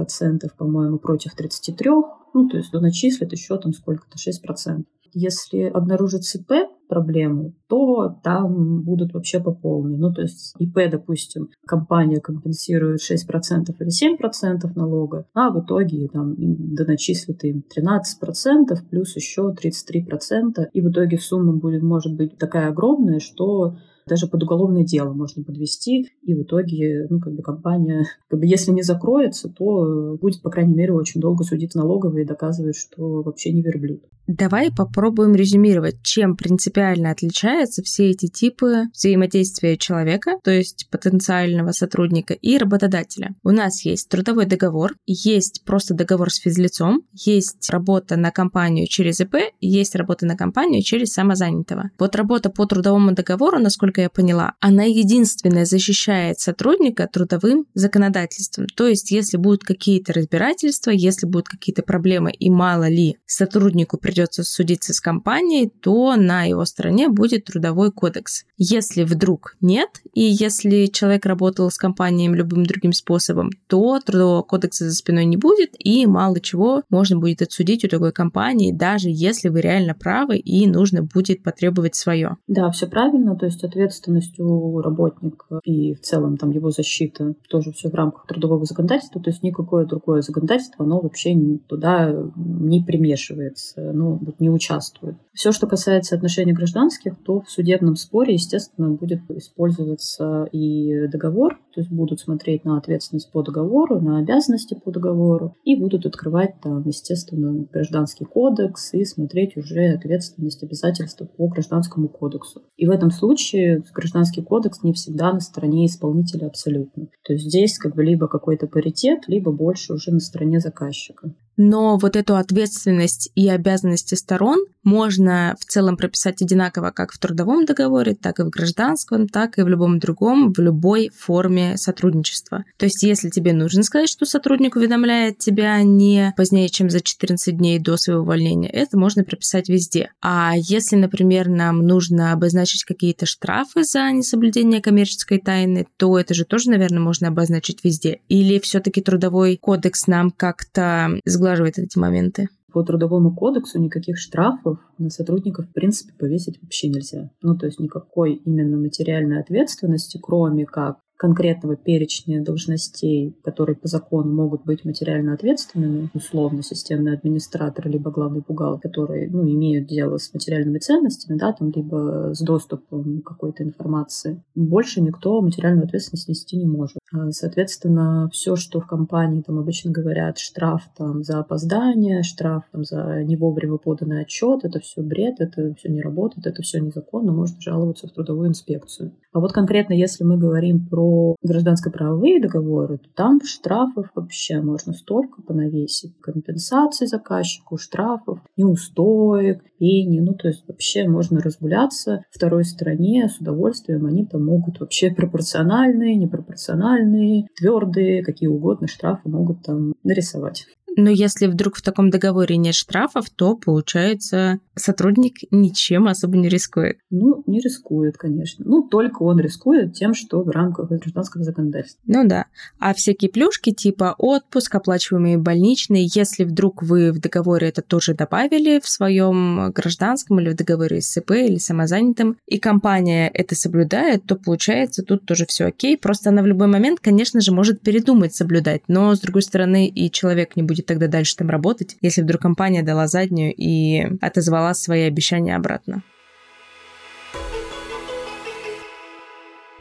по-моему, 0.56 0.98
против 0.98 1.32
33%. 1.38 2.21
Ну, 2.34 2.48
то 2.48 2.56
есть 2.56 2.72
начислят 2.72 3.32
еще 3.32 3.58
там 3.58 3.72
сколько-то, 3.72 4.16
6%. 4.16 4.84
Если 5.14 5.64
обнаружат 5.64 6.24
ЦП, 6.24 6.52
проблему, 6.92 7.54
то 7.68 8.20
там 8.22 8.82
будут 8.82 9.14
вообще 9.14 9.40
по 9.40 9.50
полной. 9.52 9.96
Ну, 9.96 10.12
то 10.12 10.20
есть 10.20 10.54
ИП, 10.58 10.90
допустим, 10.90 11.48
компания 11.66 12.20
компенсирует 12.20 13.00
6% 13.00 13.74
или 13.80 14.18
7% 14.18 14.70
налога, 14.74 15.26
а 15.32 15.50
в 15.50 15.64
итоге 15.64 16.08
там 16.08 16.34
доначислят 16.36 17.44
им 17.44 17.62
13% 17.74 18.76
плюс 18.90 19.16
еще 19.16 19.54
33%, 19.54 20.66
и 20.70 20.80
в 20.82 20.90
итоге 20.90 21.18
сумма 21.18 21.54
будет, 21.54 21.82
может 21.82 22.14
быть 22.14 22.36
такая 22.36 22.68
огромная, 22.68 23.20
что 23.20 23.76
даже 24.06 24.26
под 24.26 24.42
уголовное 24.42 24.84
дело 24.84 25.12
можно 25.12 25.42
подвести, 25.42 26.08
и 26.22 26.34
в 26.34 26.42
итоге, 26.42 27.06
ну, 27.10 27.20
как 27.20 27.34
бы 27.34 27.42
компания, 27.42 28.04
как 28.28 28.40
бы 28.40 28.46
если 28.46 28.70
не 28.70 28.82
закроется, 28.82 29.48
то 29.48 30.16
будет, 30.20 30.42
по 30.42 30.50
крайней 30.50 30.74
мере, 30.74 30.92
очень 30.92 31.20
долго 31.20 31.44
судить 31.44 31.74
налоговые 31.74 32.24
и 32.24 32.28
доказывать, 32.28 32.76
что 32.76 33.22
вообще 33.22 33.52
не 33.52 33.62
верблюд. 33.62 34.02
Давай 34.26 34.70
попробуем 34.70 35.34
резюмировать, 35.34 36.02
чем 36.02 36.36
принципиально 36.36 37.10
отличаются 37.10 37.82
все 37.82 38.10
эти 38.10 38.28
типы 38.28 38.84
взаимодействия 38.94 39.76
человека, 39.76 40.38
то 40.44 40.50
есть 40.50 40.88
потенциального 40.90 41.72
сотрудника 41.72 42.34
и 42.34 42.56
работодателя. 42.56 43.34
У 43.42 43.50
нас 43.50 43.84
есть 43.84 44.08
трудовой 44.08 44.46
договор, 44.46 44.94
есть 45.06 45.64
просто 45.64 45.94
договор 45.94 46.30
с 46.30 46.38
физлицом, 46.38 47.02
есть 47.12 47.68
работа 47.70 48.16
на 48.16 48.30
компанию 48.30 48.86
через 48.86 49.20
ИП, 49.20 49.36
есть 49.60 49.96
работа 49.96 50.24
на 50.24 50.36
компанию 50.36 50.82
через 50.82 51.12
самозанятого. 51.12 51.90
Вот 51.98 52.14
работа 52.14 52.48
по 52.50 52.66
трудовому 52.66 53.12
договору, 53.12 53.58
насколько 53.58 54.00
я 54.00 54.08
поняла, 54.08 54.54
она 54.60 54.84
единственная 54.84 55.64
защищает 55.64 56.38
сотрудника 56.38 57.08
трудовым 57.12 57.66
законодательством. 57.74 58.66
То 58.76 58.86
есть, 58.86 59.10
если 59.10 59.36
будут 59.36 59.64
какие-то 59.64 60.12
разбирательства, 60.12 60.90
если 60.90 61.26
будут 61.26 61.48
какие-то 61.48 61.82
проблемы 61.82 62.30
и 62.30 62.50
мало 62.50 62.88
ли 62.88 63.16
сотруднику 63.26 63.98
придется 64.12 64.44
судиться 64.44 64.92
с 64.92 65.00
компанией, 65.00 65.72
то 65.80 66.16
на 66.16 66.44
его 66.44 66.66
стороне 66.66 67.08
будет 67.08 67.46
трудовой 67.46 67.90
кодекс. 67.90 68.44
Если 68.58 69.04
вдруг 69.04 69.56
нет, 69.62 69.88
и 70.12 70.20
если 70.20 70.86
человек 70.86 71.24
работал 71.24 71.70
с 71.70 71.78
компанией 71.78 72.28
любым 72.28 72.64
другим 72.66 72.92
способом, 72.92 73.50
то 73.68 73.98
трудового 74.00 74.42
кодекса 74.42 74.84
за 74.84 74.94
спиной 74.94 75.24
не 75.24 75.38
будет, 75.38 75.70
и 75.78 76.04
мало 76.06 76.40
чего 76.40 76.82
можно 76.90 77.18
будет 77.18 77.40
отсудить 77.40 77.84
у 77.84 77.88
такой 77.88 78.12
компании, 78.12 78.72
даже 78.72 79.08
если 79.08 79.48
вы 79.48 79.62
реально 79.62 79.94
правы 79.94 80.36
и 80.36 80.66
нужно 80.66 81.02
будет 81.02 81.42
потребовать 81.42 81.94
свое. 81.94 82.36
Да, 82.46 82.70
все 82.70 82.86
правильно, 82.86 83.34
то 83.36 83.46
есть 83.46 83.64
ответственность 83.64 84.38
у 84.38 84.80
работника 84.80 85.60
и 85.64 85.94
в 85.94 86.00
целом 86.00 86.36
там 86.36 86.50
его 86.50 86.70
защита 86.70 87.34
тоже 87.48 87.72
все 87.72 87.88
в 87.88 87.94
рамках 87.94 88.26
трудового 88.26 88.66
законодательства, 88.66 89.22
то 89.22 89.30
есть 89.30 89.42
никакое 89.42 89.86
другое 89.86 90.20
законодательство, 90.20 90.84
оно 90.84 91.00
вообще 91.00 91.34
туда 91.66 92.14
не 92.36 92.82
примешивается 92.84 93.92
ну, 94.02 94.18
вот 94.20 94.40
не 94.40 94.50
участвует. 94.50 95.16
Все, 95.32 95.52
что 95.52 95.66
касается 95.66 96.16
отношений 96.16 96.52
гражданских, 96.52 97.14
то 97.24 97.40
в 97.40 97.50
судебном 97.50 97.94
споре, 97.96 98.34
естественно, 98.34 98.90
будет 98.90 99.20
использоваться 99.30 100.48
и 100.50 101.06
договор 101.06 101.60
то 101.74 101.80
есть 101.80 101.90
будут 101.90 102.20
смотреть 102.20 102.64
на 102.64 102.78
ответственность 102.78 103.30
по 103.32 103.42
договору, 103.42 104.00
на 104.00 104.18
обязанности 104.18 104.74
по 104.74 104.90
договору 104.90 105.56
и 105.64 105.74
будут 105.76 106.06
открывать 106.06 106.60
там, 106.62 106.86
естественно, 106.86 107.66
гражданский 107.72 108.24
кодекс 108.24 108.92
и 108.94 109.04
смотреть 109.04 109.56
уже 109.56 109.94
ответственность, 109.94 110.62
обязательства 110.62 111.24
по 111.24 111.48
гражданскому 111.48 112.08
кодексу. 112.08 112.62
И 112.76 112.86
в 112.86 112.90
этом 112.90 113.10
случае 113.10 113.82
гражданский 113.94 114.42
кодекс 114.42 114.82
не 114.82 114.92
всегда 114.92 115.32
на 115.32 115.40
стороне 115.40 115.86
исполнителя 115.86 116.46
абсолютно. 116.46 117.08
То 117.24 117.32
есть 117.32 117.46
здесь 117.46 117.78
как 117.78 117.94
бы 117.94 118.04
либо 118.04 118.28
какой-то 118.28 118.66
паритет, 118.66 119.24
либо 119.26 119.52
больше 119.52 119.94
уже 119.94 120.10
на 120.10 120.20
стороне 120.20 120.60
заказчика. 120.60 121.32
Но 121.56 121.98
вот 121.98 122.16
эту 122.16 122.36
ответственность 122.36 123.30
и 123.34 123.48
обязанности 123.48 124.14
сторон 124.14 124.58
можно 124.82 125.54
в 125.60 125.64
целом 125.64 125.96
прописать 125.96 126.40
одинаково 126.40 126.90
как 126.90 127.12
в 127.12 127.18
трудовом 127.18 127.66
договоре, 127.66 128.14
так 128.14 128.40
и 128.40 128.42
в 128.42 128.48
гражданском, 128.48 129.28
так 129.28 129.58
и 129.58 129.62
в 129.62 129.68
любом 129.68 129.98
другом, 129.98 130.52
в 130.52 130.58
любой 130.58 131.10
форме 131.10 131.61
сотрудничества. 131.76 132.64
То 132.76 132.86
есть, 132.86 133.02
если 133.02 133.30
тебе 133.30 133.52
нужно 133.52 133.82
сказать, 133.82 134.08
что 134.08 134.24
сотрудник 134.24 134.76
уведомляет 134.76 135.38
тебя 135.38 135.82
не 135.82 136.32
позднее, 136.36 136.68
чем 136.68 136.90
за 136.90 137.00
14 137.00 137.56
дней 137.56 137.78
до 137.78 137.96
своего 137.96 138.22
увольнения, 138.22 138.68
это 138.68 138.98
можно 138.98 139.24
прописать 139.24 139.68
везде. 139.68 140.10
А 140.20 140.52
если, 140.56 140.96
например, 140.96 141.48
нам 141.48 141.78
нужно 141.78 142.32
обозначить 142.32 142.84
какие-то 142.84 143.26
штрафы 143.26 143.84
за 143.84 144.10
несоблюдение 144.10 144.80
коммерческой 144.80 145.38
тайны, 145.38 145.86
то 145.96 146.18
это 146.18 146.34
же 146.34 146.44
тоже, 146.44 146.70
наверное, 146.70 147.00
можно 147.00 147.28
обозначить 147.28 147.84
везде. 147.84 148.20
Или 148.28 148.58
все-таки 148.58 149.00
трудовой 149.00 149.56
кодекс 149.56 150.06
нам 150.06 150.30
как-то 150.30 151.18
сглаживает 151.24 151.78
эти 151.78 151.98
моменты? 151.98 152.48
По 152.72 152.82
трудовому 152.82 153.34
кодексу 153.34 153.78
никаких 153.78 154.18
штрафов 154.18 154.78
на 154.96 155.10
сотрудников, 155.10 155.66
в 155.66 155.72
принципе, 155.72 156.14
повесить 156.18 156.58
вообще 156.62 156.88
нельзя. 156.88 157.30
Ну, 157.42 157.54
то 157.56 157.66
есть 157.66 157.78
никакой 157.78 158.34
именно 158.34 158.78
материальной 158.78 159.40
ответственности, 159.40 160.18
кроме 160.22 160.64
как 160.64 160.96
конкретного 161.22 161.76
перечня 161.76 162.42
должностей, 162.42 163.36
которые 163.44 163.76
по 163.76 163.86
закону 163.86 164.34
могут 164.34 164.64
быть 164.64 164.84
материально 164.84 165.34
ответственными, 165.34 166.10
условно 166.14 166.64
системный 166.64 167.14
администратор 167.14 167.88
либо 167.88 168.10
главный 168.10 168.42
бухгалтер, 168.46 168.90
которые 168.90 169.30
ну, 169.30 169.48
имеют 169.48 169.86
дело 169.86 170.18
с 170.18 170.34
материальными 170.34 170.78
ценностями, 170.78 171.38
да, 171.38 171.52
там, 171.52 171.70
либо 171.70 172.32
с 172.34 172.40
доступом 172.40 173.20
к 173.20 173.28
какой-то 173.28 173.62
информации, 173.62 174.42
больше 174.56 175.00
никто 175.00 175.40
материальную 175.40 175.84
ответственность 175.84 176.28
нести 176.28 176.56
не 176.56 176.66
может. 176.66 176.98
А, 177.12 177.30
соответственно, 177.30 178.28
все, 178.32 178.56
что 178.56 178.80
в 178.80 178.88
компании 178.88 179.42
там 179.42 179.60
обычно 179.60 179.92
говорят, 179.92 180.38
штраф 180.38 180.90
там 180.98 181.22
за 181.22 181.38
опоздание, 181.38 182.24
штраф 182.24 182.64
там 182.72 182.82
за 182.82 183.22
не 183.22 183.36
вовремя 183.36 183.76
поданный 183.76 184.22
отчет, 184.22 184.64
это 184.64 184.80
все 184.80 185.02
бред, 185.02 185.36
это 185.38 185.72
все 185.78 185.88
не 185.88 186.02
работает, 186.02 186.48
это 186.48 186.62
все 186.62 186.80
незаконно, 186.80 187.30
можно 187.30 187.60
жаловаться 187.60 188.08
в 188.08 188.10
трудовую 188.10 188.48
инспекцию. 188.48 189.12
А 189.32 189.40
вот 189.40 189.52
конкретно, 189.52 189.94
если 189.94 190.24
мы 190.24 190.36
говорим 190.36 190.86
про 190.86 191.36
гражданско-правовые 191.42 192.40
договоры, 192.40 192.98
то 192.98 193.08
там 193.14 193.40
штрафов 193.42 194.10
вообще 194.14 194.60
можно 194.60 194.92
столько 194.92 195.40
понавесить. 195.40 196.14
Компенсации 196.20 197.06
заказчику, 197.06 197.78
штрафов, 197.78 198.40
неустоек, 198.58 199.62
пени. 199.78 200.20
Ну, 200.20 200.34
то 200.34 200.48
есть 200.48 200.64
вообще 200.68 201.08
можно 201.08 201.40
разгуляться 201.40 202.24
второй 202.30 202.64
стороне 202.64 203.28
с 203.28 203.38
удовольствием. 203.40 204.04
Они 204.04 204.26
там 204.26 204.44
могут 204.44 204.80
вообще 204.80 205.10
пропорциональные, 205.10 206.16
непропорциональные, 206.16 207.46
твердые, 207.56 208.22
какие 208.22 208.48
угодно 208.48 208.86
штрафы 208.86 209.30
могут 209.30 209.62
там 209.62 209.94
нарисовать. 210.04 210.66
Но 210.96 211.10
если 211.10 211.46
вдруг 211.46 211.76
в 211.76 211.82
таком 211.82 212.10
договоре 212.10 212.56
нет 212.56 212.74
штрафов, 212.74 213.30
то, 213.30 213.56
получается, 213.56 214.60
сотрудник 214.74 215.38
ничем 215.50 216.06
особо 216.08 216.36
не 216.36 216.48
рискует. 216.48 216.98
Ну, 217.10 217.42
не 217.46 217.60
рискует, 217.60 218.16
конечно. 218.16 218.64
Ну, 218.66 218.82
только 218.82 219.22
он 219.22 219.40
рискует 219.40 219.94
тем, 219.94 220.14
что 220.14 220.42
в 220.42 220.50
рамках 220.50 220.88
гражданского 220.88 221.44
законодательства. 221.44 222.00
Ну 222.06 222.26
да. 222.26 222.46
А 222.78 222.94
всякие 222.94 223.30
плюшки 223.30 223.72
типа 223.72 224.14
отпуск, 224.18 224.74
оплачиваемые 224.74 225.38
больничные, 225.38 226.08
если 226.12 226.44
вдруг 226.44 226.82
вы 226.82 227.12
в 227.12 227.20
договоре 227.20 227.68
это 227.68 227.82
тоже 227.82 228.14
добавили 228.14 228.80
в 228.80 228.88
своем 228.88 229.72
гражданском 229.72 230.40
или 230.40 230.50
в 230.50 230.56
договоре 230.56 231.00
СП 231.00 231.30
или 231.32 231.58
самозанятым, 231.58 232.36
и 232.46 232.58
компания 232.58 233.28
это 233.28 233.54
соблюдает, 233.54 234.24
то 234.24 234.36
получается 234.36 235.02
тут 235.02 235.24
тоже 235.24 235.46
все 235.46 235.66
окей. 235.66 235.96
Просто 235.96 236.30
она 236.30 236.42
в 236.42 236.46
любой 236.46 236.66
момент, 236.66 237.00
конечно 237.00 237.40
же, 237.40 237.52
может 237.52 237.80
передумать 237.80 238.34
соблюдать, 238.34 238.82
но 238.88 239.14
с 239.14 239.20
другой 239.20 239.42
стороны 239.42 239.88
и 239.88 240.10
человек 240.10 240.56
не 240.56 240.62
будет 240.62 240.81
будет 240.82 240.86
тогда 240.86 241.06
дальше 241.06 241.36
там 241.36 241.48
работать, 241.48 241.96
если 242.02 242.22
вдруг 242.22 242.42
компания 242.42 242.82
дала 242.82 243.06
заднюю 243.06 243.54
и 243.54 244.02
отозвала 244.20 244.74
свои 244.74 245.02
обещания 245.02 245.56
обратно? 245.56 246.02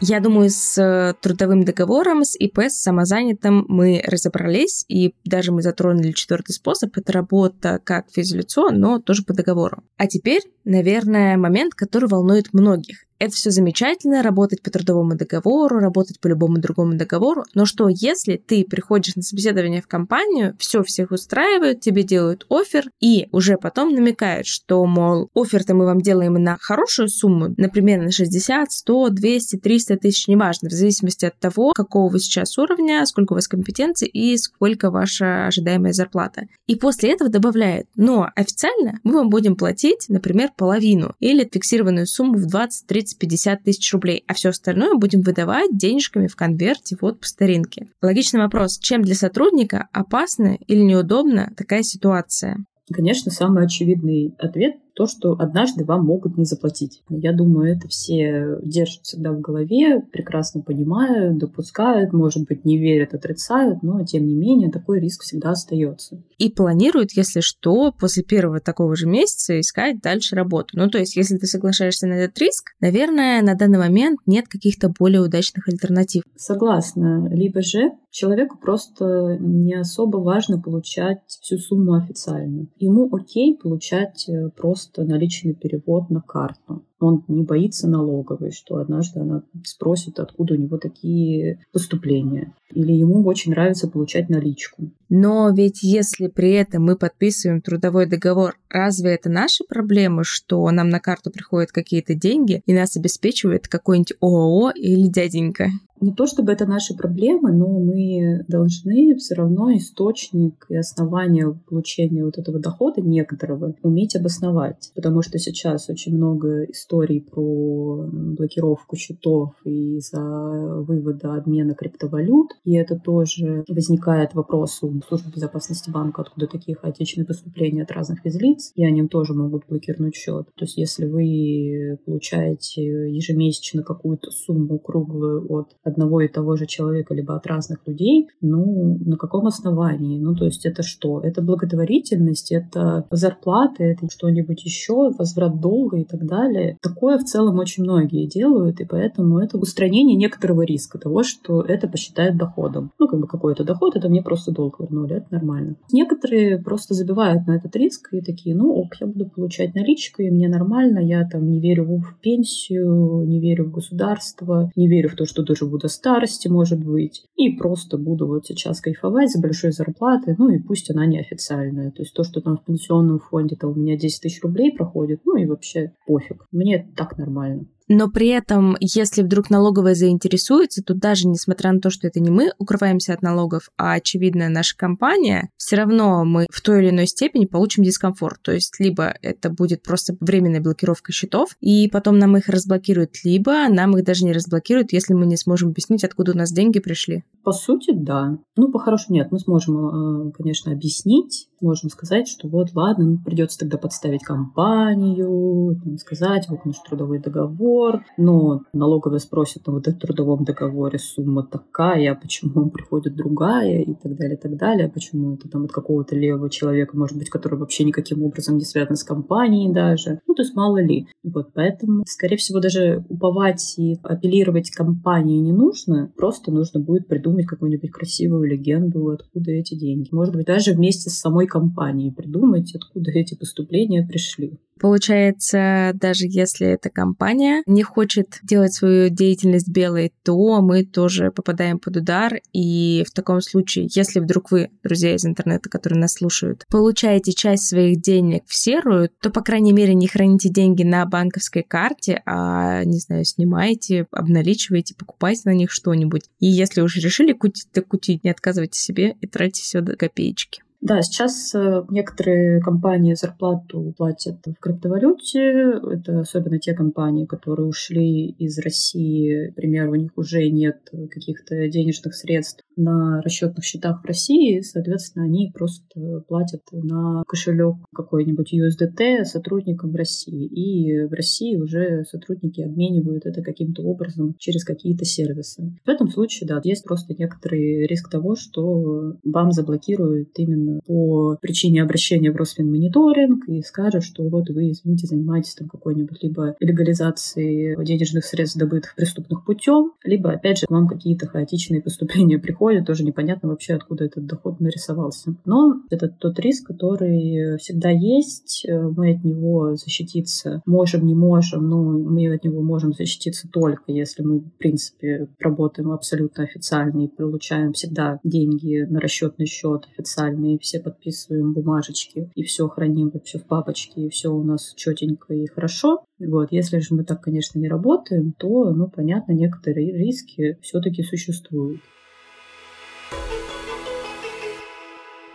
Я 0.03 0.19
думаю, 0.19 0.49
с 0.49 0.81
э, 0.81 1.13
трудовым 1.21 1.63
договором, 1.63 2.23
с 2.23 2.35
ИП, 2.35 2.61
с 2.61 2.81
самозанятым 2.81 3.65
мы 3.67 4.01
разобрались, 4.03 4.83
и 4.87 5.13
даже 5.25 5.51
мы 5.51 5.61
затронули 5.61 6.11
четвертый 6.13 6.53
способ. 6.53 6.97
Это 6.97 7.13
работа 7.13 7.79
как 7.83 8.09
физлицо, 8.09 8.71
но 8.71 8.99
тоже 8.99 9.23
по 9.23 9.33
договору. 9.33 9.83
А 9.97 10.07
теперь, 10.07 10.41
наверное, 10.65 11.37
момент, 11.37 11.75
который 11.75 12.09
волнует 12.09 12.51
многих 12.51 13.05
это 13.21 13.35
все 13.35 13.51
замечательно, 13.51 14.23
работать 14.23 14.63
по 14.63 14.71
трудовому 14.71 15.15
договору, 15.15 15.77
работать 15.77 16.19
по 16.19 16.27
любому 16.27 16.57
другому 16.57 16.95
договору, 16.95 17.43
но 17.53 17.65
что 17.67 17.87
если 17.87 18.35
ты 18.35 18.65
приходишь 18.65 19.15
на 19.15 19.21
собеседование 19.21 19.83
в 19.83 19.87
компанию, 19.87 20.55
все 20.57 20.81
всех 20.81 21.11
устраивают, 21.11 21.81
тебе 21.81 22.01
делают 22.01 22.47
офер, 22.49 22.89
и 22.99 23.27
уже 23.31 23.57
потом 23.57 23.93
намекают, 23.93 24.47
что, 24.47 24.83
мол, 24.87 25.29
офер-то 25.35 25.75
мы 25.75 25.85
вам 25.85 26.01
делаем 26.01 26.33
на 26.33 26.57
хорошую 26.59 27.09
сумму, 27.09 27.53
например, 27.57 28.01
на 28.01 28.11
60, 28.11 28.71
100, 28.71 29.09
200, 29.09 29.57
300 29.57 29.97
тысяч, 29.97 30.27
неважно, 30.27 30.69
в 30.69 30.71
зависимости 30.71 31.25
от 31.25 31.37
того, 31.37 31.73
какого 31.73 32.09
вы 32.09 32.19
сейчас 32.19 32.57
уровня, 32.57 33.05
сколько 33.05 33.33
у 33.33 33.35
вас 33.35 33.47
компетенций 33.47 34.07
и 34.07 34.35
сколько 34.37 34.89
ваша 34.89 35.45
ожидаемая 35.45 35.93
зарплата. 35.93 36.47
И 36.65 36.75
после 36.75 37.11
этого 37.11 37.29
добавляют, 37.29 37.87
но 37.95 38.27
официально 38.35 38.99
мы 39.03 39.13
вам 39.13 39.29
будем 39.29 39.55
платить, 39.55 40.05
например, 40.09 40.49
половину 40.57 41.13
или 41.19 41.47
фиксированную 41.51 42.07
сумму 42.07 42.39
в 42.39 42.47
20-30 42.47 43.10
30-50 43.19 43.57
тысяч 43.63 43.93
рублей, 43.93 44.23
а 44.27 44.33
все 44.33 44.49
остальное 44.49 44.95
будем 44.95 45.21
выдавать 45.21 45.75
денежками 45.75 46.27
в 46.27 46.35
конверте 46.35 46.97
вот 47.01 47.19
по 47.19 47.27
старинке. 47.27 47.87
Логичный 48.01 48.41
вопрос, 48.41 48.77
чем 48.79 49.01
для 49.01 49.15
сотрудника 49.15 49.87
опасна 49.91 50.57
или 50.67 50.81
неудобна 50.81 51.53
такая 51.57 51.83
ситуация? 51.83 52.57
Конечно, 52.91 53.31
самый 53.31 53.65
очевидный 53.65 54.35
ответ 54.37 54.75
то, 54.93 55.07
что 55.07 55.33
однажды 55.39 55.85
вам 55.85 56.05
могут 56.05 56.37
не 56.37 56.45
заплатить. 56.45 57.01
Я 57.09 57.33
думаю, 57.33 57.75
это 57.75 57.87
все 57.87 58.57
держат 58.63 59.03
всегда 59.03 59.31
в 59.31 59.41
голове, 59.41 60.01
прекрасно 60.11 60.61
понимают, 60.61 61.37
допускают, 61.37 62.13
может 62.13 62.47
быть, 62.47 62.65
не 62.65 62.77
верят, 62.77 63.13
отрицают, 63.13 63.83
но, 63.83 64.03
тем 64.05 64.27
не 64.27 64.35
менее, 64.35 64.71
такой 64.71 64.99
риск 64.99 65.23
всегда 65.23 65.51
остается. 65.51 66.21
И 66.37 66.49
планируют, 66.49 67.11
если 67.11 67.39
что, 67.39 67.91
после 67.91 68.23
первого 68.23 68.59
такого 68.59 68.95
же 68.95 69.07
месяца 69.07 69.59
искать 69.59 70.01
дальше 70.01 70.35
работу. 70.35 70.69
Ну, 70.73 70.89
то 70.89 70.97
есть, 70.97 71.15
если 71.15 71.37
ты 71.37 71.47
соглашаешься 71.47 72.07
на 72.07 72.13
этот 72.13 72.37
риск, 72.39 72.71
наверное, 72.79 73.41
на 73.41 73.55
данный 73.55 73.79
момент 73.79 74.19
нет 74.25 74.47
каких-то 74.47 74.89
более 74.89 75.21
удачных 75.21 75.67
альтернатив. 75.67 76.23
Согласна. 76.35 77.29
Либо 77.31 77.61
же 77.61 77.91
человеку 78.11 78.57
просто 78.57 79.37
не 79.39 79.73
особо 79.73 80.17
важно 80.17 80.61
получать 80.61 81.19
всю 81.27 81.57
сумму 81.57 81.93
официально. 81.93 82.67
Ему 82.77 83.09
окей 83.15 83.57
получать 83.57 84.27
э, 84.27 84.49
просто 84.49 84.80
просто 84.81 85.03
наличный 85.03 85.53
перевод 85.53 86.09
на 86.09 86.21
карту. 86.21 86.83
Он 87.01 87.23
не 87.27 87.43
боится 87.43 87.87
налоговой, 87.87 88.51
что 88.51 88.77
однажды 88.77 89.19
она 89.19 89.43
спросит, 89.63 90.19
откуда 90.19 90.53
у 90.53 90.57
него 90.57 90.77
такие 90.77 91.59
поступления. 91.71 92.53
Или 92.73 92.93
ему 92.93 93.25
очень 93.25 93.51
нравится 93.51 93.87
получать 93.87 94.29
наличку. 94.29 94.89
Но 95.09 95.49
ведь 95.49 95.83
если 95.83 96.27
при 96.27 96.51
этом 96.53 96.85
мы 96.85 96.95
подписываем 96.95 97.61
трудовой 97.61 98.05
договор, 98.05 98.55
разве 98.69 99.15
это 99.15 99.29
наши 99.29 99.63
проблемы, 99.65 100.23
что 100.23 100.69
нам 100.71 100.89
на 100.89 100.99
карту 100.99 101.31
приходят 101.31 101.71
какие-то 101.71 102.15
деньги 102.15 102.61
и 102.65 102.73
нас 102.73 102.95
обеспечивает 102.95 103.67
какой-нибудь 103.67 104.13
ООО 104.21 104.71
или 104.71 105.07
дяденька? 105.07 105.69
не 106.01 106.11
то 106.13 106.25
чтобы 106.25 106.51
это 106.51 106.65
наши 106.65 106.95
проблемы, 106.95 107.51
но 107.51 107.67
мы 107.79 108.43
должны 108.47 109.15
все 109.15 109.35
равно 109.35 109.71
источник 109.77 110.65
и 110.67 110.75
основание 110.75 111.53
получения 111.69 112.25
вот 112.25 112.39
этого 112.39 112.59
дохода 112.59 113.01
некоторого 113.01 113.75
уметь 113.83 114.15
обосновать. 114.15 114.91
Потому 114.95 115.21
что 115.21 115.37
сейчас 115.37 115.89
очень 115.89 116.15
много 116.15 116.63
историй 116.63 116.90
про 117.21 118.07
блокировку 118.11 118.95
счетов 118.95 119.53
из-за 119.63 120.21
вывода 120.21 121.35
обмена 121.35 121.73
криптовалют. 121.73 122.49
И 122.63 122.75
это 122.75 122.99
тоже 122.99 123.63
возникает 123.67 124.33
вопрос 124.33 124.83
у 124.83 125.01
службы 125.07 125.31
безопасности 125.33 125.89
банка, 125.89 126.21
откуда 126.21 126.47
такие 126.47 126.75
хаотичные 126.75 127.25
поступления 127.25 127.83
от 127.83 127.91
разных 127.91 128.21
физлиц, 128.21 128.71
и 128.75 128.85
они 128.85 129.07
тоже 129.07 129.33
могут 129.33 129.63
блокировать 129.67 130.15
счет. 130.15 130.47
То 130.55 130.65
есть 130.65 130.77
если 130.77 131.05
вы 131.05 131.97
получаете 132.05 132.81
ежемесячно 132.81 133.83
какую-то 133.83 134.31
сумму 134.31 134.79
круглую 134.79 135.45
от 135.51 135.75
одного 135.83 136.21
и 136.21 136.27
того 136.27 136.55
же 136.55 136.65
человека, 136.65 137.13
либо 137.13 137.35
от 137.35 137.47
разных 137.47 137.79
людей, 137.85 138.27
ну, 138.41 138.97
на 139.05 139.17
каком 139.17 139.47
основании? 139.47 140.19
Ну, 140.19 140.35
то 140.35 140.45
есть 140.45 140.65
это 140.65 140.83
что? 140.83 141.21
Это 141.21 141.41
благотворительность, 141.41 142.51
это 142.51 143.07
зарплаты, 143.11 143.83
это 143.83 144.07
что-нибудь 144.09 144.63
еще, 144.63 145.11
возврат 145.17 145.59
долга 145.59 145.97
и 145.97 146.05
так 146.05 146.25
далее. 146.25 146.77
Такое 146.81 147.17
в 147.19 147.23
целом 147.23 147.59
очень 147.59 147.83
многие 147.83 148.27
делают, 148.27 148.79
и 148.81 148.85
поэтому 148.85 149.39
это 149.39 149.57
устранение 149.57 150.17
некоторого 150.17 150.63
риска 150.63 150.97
того, 150.97 151.21
что 151.21 151.61
это 151.61 151.87
посчитают 151.87 152.37
доходом. 152.37 152.91
Ну, 152.97 153.07
как 153.07 153.19
бы 153.19 153.27
какой-то 153.27 153.63
доход, 153.63 153.95
это 153.95 154.09
мне 154.09 154.23
просто 154.23 154.51
долг 154.51 154.79
вернули, 154.79 155.17
это 155.17 155.27
нормально. 155.29 155.75
Некоторые 155.91 156.57
просто 156.57 156.95
забивают 156.95 157.45
на 157.45 157.55
этот 157.55 157.75
риск 157.75 158.13
и 158.13 158.21
такие, 158.21 158.55
ну 158.55 158.71
ок, 158.73 158.95
я 158.99 159.05
буду 159.05 159.29
получать 159.29 159.75
наличку, 159.75 160.23
и 160.23 160.31
мне 160.31 160.49
нормально, 160.49 160.99
я 160.99 161.27
там 161.27 161.47
не 161.47 161.59
верю 161.59 161.85
в 161.85 162.19
пенсию, 162.21 163.25
не 163.27 163.39
верю 163.39 163.65
в 163.65 163.71
государство, 163.71 164.71
не 164.75 164.87
верю 164.87 165.09
в 165.09 165.15
то, 165.15 165.25
что 165.25 165.43
доживу 165.43 165.77
до 165.77 165.87
старости, 165.87 166.47
может 166.47 166.83
быть, 166.83 167.25
и 167.35 167.55
просто 167.57 167.97
буду 167.97 168.27
вот 168.27 168.47
сейчас 168.47 168.81
кайфовать 168.81 169.31
за 169.31 169.39
большой 169.39 169.71
зарплаты, 169.71 170.35
ну 170.37 170.49
и 170.49 170.57
пусть 170.57 170.89
она 170.89 171.05
неофициальная. 171.05 171.91
То 171.91 172.01
есть 172.01 172.13
то, 172.13 172.23
что 172.23 172.41
там 172.41 172.57
в 172.57 172.65
пенсионном 172.65 173.19
фонде 173.19 173.55
там 173.55 173.71
у 173.71 173.75
меня 173.75 173.97
10 173.97 174.21
тысяч 174.21 174.41
рублей 174.41 174.71
проходит, 174.75 175.21
ну 175.25 175.35
и 175.35 175.45
вообще 175.45 175.93
пофиг. 176.07 176.47
Мне 176.51 176.70
так 176.79 177.17
нормально. 177.17 177.65
Но 177.93 178.09
при 178.09 178.29
этом, 178.29 178.77
если 178.79 179.21
вдруг 179.21 179.49
налоговая 179.49 179.95
заинтересуется, 179.95 180.81
то 180.81 180.93
даже 180.93 181.27
несмотря 181.27 181.73
на 181.73 181.81
то, 181.81 181.89
что 181.89 182.07
это 182.07 182.21
не 182.21 182.29
мы 182.29 182.53
укрываемся 182.57 183.13
от 183.13 183.21
налогов, 183.21 183.69
а 183.77 183.95
очевидно 183.95 184.47
наша 184.47 184.77
компания, 184.77 185.49
все 185.57 185.75
равно 185.75 186.23
мы 186.23 186.47
в 186.49 186.61
той 186.61 186.81
или 186.81 186.91
иной 186.91 187.05
степени 187.05 187.45
получим 187.45 187.83
дискомфорт. 187.83 188.41
То 188.43 188.53
есть 188.53 188.79
либо 188.79 189.13
это 189.21 189.49
будет 189.49 189.83
просто 189.83 190.15
временная 190.21 190.61
блокировка 190.61 191.11
счетов, 191.11 191.57
и 191.59 191.89
потом 191.89 192.17
нам 192.17 192.37
их 192.37 192.47
разблокируют, 192.47 193.25
либо 193.25 193.67
нам 193.67 193.97
их 193.97 194.05
даже 194.05 194.23
не 194.23 194.31
разблокируют, 194.31 194.93
если 194.93 195.13
мы 195.13 195.25
не 195.25 195.35
сможем 195.35 195.71
объяснить, 195.71 196.05
откуда 196.05 196.31
у 196.31 196.37
нас 196.37 196.53
деньги 196.53 196.79
пришли. 196.79 197.25
По 197.43 197.51
сути, 197.51 197.91
да. 197.93 198.37
Ну, 198.55 198.71
по-хорошему, 198.71 199.17
нет. 199.17 199.33
Мы 199.33 199.39
сможем, 199.39 200.29
э, 200.29 200.31
конечно, 200.31 200.71
объяснить, 200.71 201.49
можем 201.59 201.89
сказать, 201.89 202.27
что 202.27 202.47
вот, 202.47 202.69
ладно, 202.73 203.17
придется 203.25 203.59
тогда 203.59 203.77
подставить 203.77 204.23
компанию, 204.23 205.97
сказать, 205.99 206.45
вот 206.47 206.65
наш 206.65 206.77
трудовой 206.79 207.19
договор, 207.19 207.80
но 208.17 208.61
налоговая 208.73 209.19
спросит, 209.19 209.63
ну, 209.65 209.73
вот 209.73 209.87
в 209.87 209.97
трудовом 209.97 210.43
договоре 210.43 210.99
сумма 210.99 211.43
такая, 211.43 212.11
а 212.11 212.15
почему 212.15 212.69
приходит 212.71 213.15
другая 213.15 213.81
и 213.81 213.93
так 213.93 214.15
далее, 214.15 214.37
и 214.37 214.41
так 214.41 214.57
далее, 214.57 214.89
почему 214.89 215.35
это 215.35 215.49
там 215.49 215.65
от 215.65 215.71
какого-то 215.71 216.15
левого 216.15 216.49
человека, 216.49 216.97
может 216.97 217.17
быть, 217.17 217.29
который 217.29 217.57
вообще 217.59 217.83
никаким 217.83 218.23
образом 218.23 218.57
не 218.57 218.65
связан 218.65 218.95
с 218.95 219.03
компанией 219.03 219.71
даже. 219.71 220.19
Ну, 220.27 220.33
то 220.33 220.43
есть 220.43 220.55
мало 220.55 220.81
ли. 220.81 221.07
Вот, 221.23 221.53
поэтому, 221.53 222.03
скорее 222.07 222.37
всего, 222.37 222.59
даже 222.59 223.05
уповать 223.09 223.75
и 223.77 223.97
апеллировать 224.03 224.71
компании 224.71 225.39
не 225.39 225.51
нужно, 225.51 226.11
просто 226.15 226.51
нужно 226.51 226.79
будет 226.79 227.07
придумать 227.07 227.45
какую-нибудь 227.45 227.91
красивую 227.91 228.49
легенду, 228.49 229.09
откуда 229.09 229.51
эти 229.51 229.75
деньги. 229.75 230.09
Может 230.11 230.35
быть, 230.35 230.45
даже 230.45 230.73
вместе 230.73 231.09
с 231.09 231.19
самой 231.19 231.47
компании 231.47 232.09
придумать, 232.09 232.73
откуда 232.75 233.11
эти 233.11 233.35
поступления 233.35 234.05
пришли. 234.05 234.59
Получается, 234.81 235.91
даже 235.93 236.25
если 236.27 236.65
эта 236.65 236.89
компания 236.89 237.61
не 237.67 237.83
хочет 237.83 238.39
делать 238.41 238.73
свою 238.73 239.09
деятельность 239.09 239.69
белой, 239.69 240.11
то 240.23 240.59
мы 240.59 240.83
тоже 240.83 241.29
попадаем 241.29 241.77
под 241.77 241.97
удар. 241.97 242.39
И 242.51 243.05
в 243.07 243.11
таком 243.11 243.41
случае, 243.41 243.87
если 243.93 244.19
вдруг 244.19 244.49
вы, 244.49 244.71
друзья 244.83 245.13
из 245.13 245.23
интернета, 245.23 245.69
которые 245.69 245.99
нас 245.99 246.13
слушают, 246.13 246.65
получаете 246.67 247.31
часть 247.31 247.69
своих 247.69 248.01
денег 248.01 248.41
в 248.47 248.57
серую, 248.57 249.11
то, 249.21 249.29
по 249.29 249.41
крайней 249.41 249.71
мере, 249.71 249.93
не 249.93 250.07
храните 250.07 250.49
деньги 250.49 250.81
на 250.81 251.05
банковской 251.05 251.61
карте, 251.61 252.23
а, 252.25 252.83
не 252.83 252.97
знаю, 252.97 253.23
снимаете, 253.23 254.07
обналичиваете, 254.09 254.95
покупаете 254.95 255.43
на 255.45 255.53
них 255.53 255.69
что-нибудь. 255.69 256.23
И 256.39 256.47
если 256.47 256.81
уже 256.81 257.01
решили 257.01 257.33
кутить, 257.33 257.67
то 257.71 257.83
кутить, 257.83 258.23
не 258.23 258.31
отказывайте 258.31 258.79
себе 258.79 259.15
и 259.21 259.27
тратьте 259.27 259.61
все 259.61 259.81
до 259.81 259.95
копеечки. 259.95 260.63
Да, 260.81 261.03
сейчас 261.03 261.53
э, 261.53 261.83
некоторые 261.91 262.59
компании 262.59 263.13
зарплату 263.13 263.93
платят 263.95 264.37
в 264.47 264.59
криптовалюте. 264.59 265.79
Это 265.91 266.21
особенно 266.21 266.57
те 266.57 266.73
компании, 266.73 267.27
которые 267.27 267.67
ушли 267.67 268.29
из 268.29 268.57
России. 268.57 269.49
Например, 269.49 269.89
у 269.89 269.95
них 269.95 270.11
уже 270.15 270.49
нет 270.49 270.79
каких-то 271.11 271.69
денежных 271.69 272.15
средств 272.15 272.63
на 272.75 273.21
расчетных 273.21 273.63
счетах 273.63 274.01
в 274.01 274.07
России. 274.07 274.61
Соответственно, 274.61 275.25
они 275.25 275.51
просто 275.53 276.23
платят 276.27 276.63
на 276.71 277.21
кошелек 277.27 277.75
какой-нибудь 277.93 278.51
USDT 278.51 279.25
сотрудникам 279.25 279.91
в 279.91 279.95
России. 279.95 280.47
И 280.47 281.05
в 281.05 281.13
России 281.13 281.57
уже 281.57 282.05
сотрудники 282.05 282.61
обменивают 282.61 283.27
это 283.27 283.43
каким-то 283.43 283.83
образом 283.83 284.33
через 284.39 284.63
какие-то 284.63 285.05
сервисы. 285.05 285.75
В 285.85 285.89
этом 285.89 286.09
случае, 286.09 286.47
да, 286.47 286.59
есть 286.63 286.85
просто 286.85 287.13
некоторый 287.13 287.85
риск 287.85 288.09
того, 288.09 288.35
что 288.35 289.13
вам 289.23 289.51
заблокируют 289.51 290.29
именно 290.37 290.70
по 290.85 291.37
причине 291.41 291.83
обращения 291.83 292.31
в 292.31 292.35
Росфинмониторинг 292.35 293.47
и 293.47 293.61
скажет, 293.61 294.03
что 294.03 294.23
вот 294.23 294.49
вы, 294.49 294.71
извините, 294.71 295.07
занимаетесь 295.07 295.55
там 295.55 295.67
какой-нибудь 295.67 296.21
либо 296.23 296.55
легализацией 296.59 297.83
денежных 297.83 298.25
средств, 298.25 298.57
добытых 298.57 298.95
преступных 298.95 299.45
путем, 299.45 299.91
либо, 300.03 300.31
опять 300.31 300.59
же, 300.59 300.67
к 300.67 300.71
вам 300.71 300.87
какие-то 300.87 301.27
хаотичные 301.27 301.81
поступления 301.83 302.39
приходят, 302.39 302.85
тоже 302.85 303.03
непонятно 303.03 303.49
вообще, 303.49 303.75
откуда 303.75 304.05
этот 304.05 304.25
доход 304.25 304.59
нарисовался. 304.59 305.35
Но 305.45 305.81
это 305.89 306.07
тот 306.07 306.39
риск, 306.39 306.67
который 306.67 307.57
всегда 307.57 307.89
есть, 307.89 308.65
мы 308.67 309.11
от 309.11 309.23
него 309.23 309.75
защититься 309.75 310.61
можем, 310.65 311.05
не 311.05 311.15
можем, 311.15 311.69
но 311.69 311.81
мы 311.81 312.33
от 312.33 312.43
него 312.43 312.61
можем 312.61 312.93
защититься 312.93 313.47
только 313.51 313.91
если 313.91 314.23
мы, 314.23 314.39
в 314.39 314.57
принципе, 314.57 315.27
работаем 315.39 315.91
абсолютно 315.91 316.43
официально 316.43 317.05
и 317.05 317.07
получаем 317.07 317.73
всегда 317.73 318.19
деньги 318.23 318.85
на 318.89 318.99
расчетный 318.99 319.45
счет 319.45 319.87
официальный 319.93 320.59
все 320.61 320.79
подписываем 320.79 321.53
бумажечки 321.53 322.31
и 322.35 322.43
все 322.43 322.67
храним 322.67 323.09
вообще 323.09 323.39
в 323.39 323.45
папочке, 323.45 324.01
и 324.01 324.09
все 324.09 324.29
у 324.29 324.43
нас 324.43 324.73
четенько 324.75 325.33
и 325.33 325.47
хорошо. 325.47 326.05
Вот. 326.19 326.51
Если 326.51 326.79
же 326.79 326.95
мы 326.95 327.03
так, 327.03 327.21
конечно, 327.21 327.59
не 327.59 327.67
работаем, 327.67 328.33
то, 328.37 328.71
ну, 328.71 328.87
понятно, 328.87 329.33
некоторые 329.33 329.91
риски 329.91 330.57
все-таки 330.61 331.03
существуют. 331.03 331.81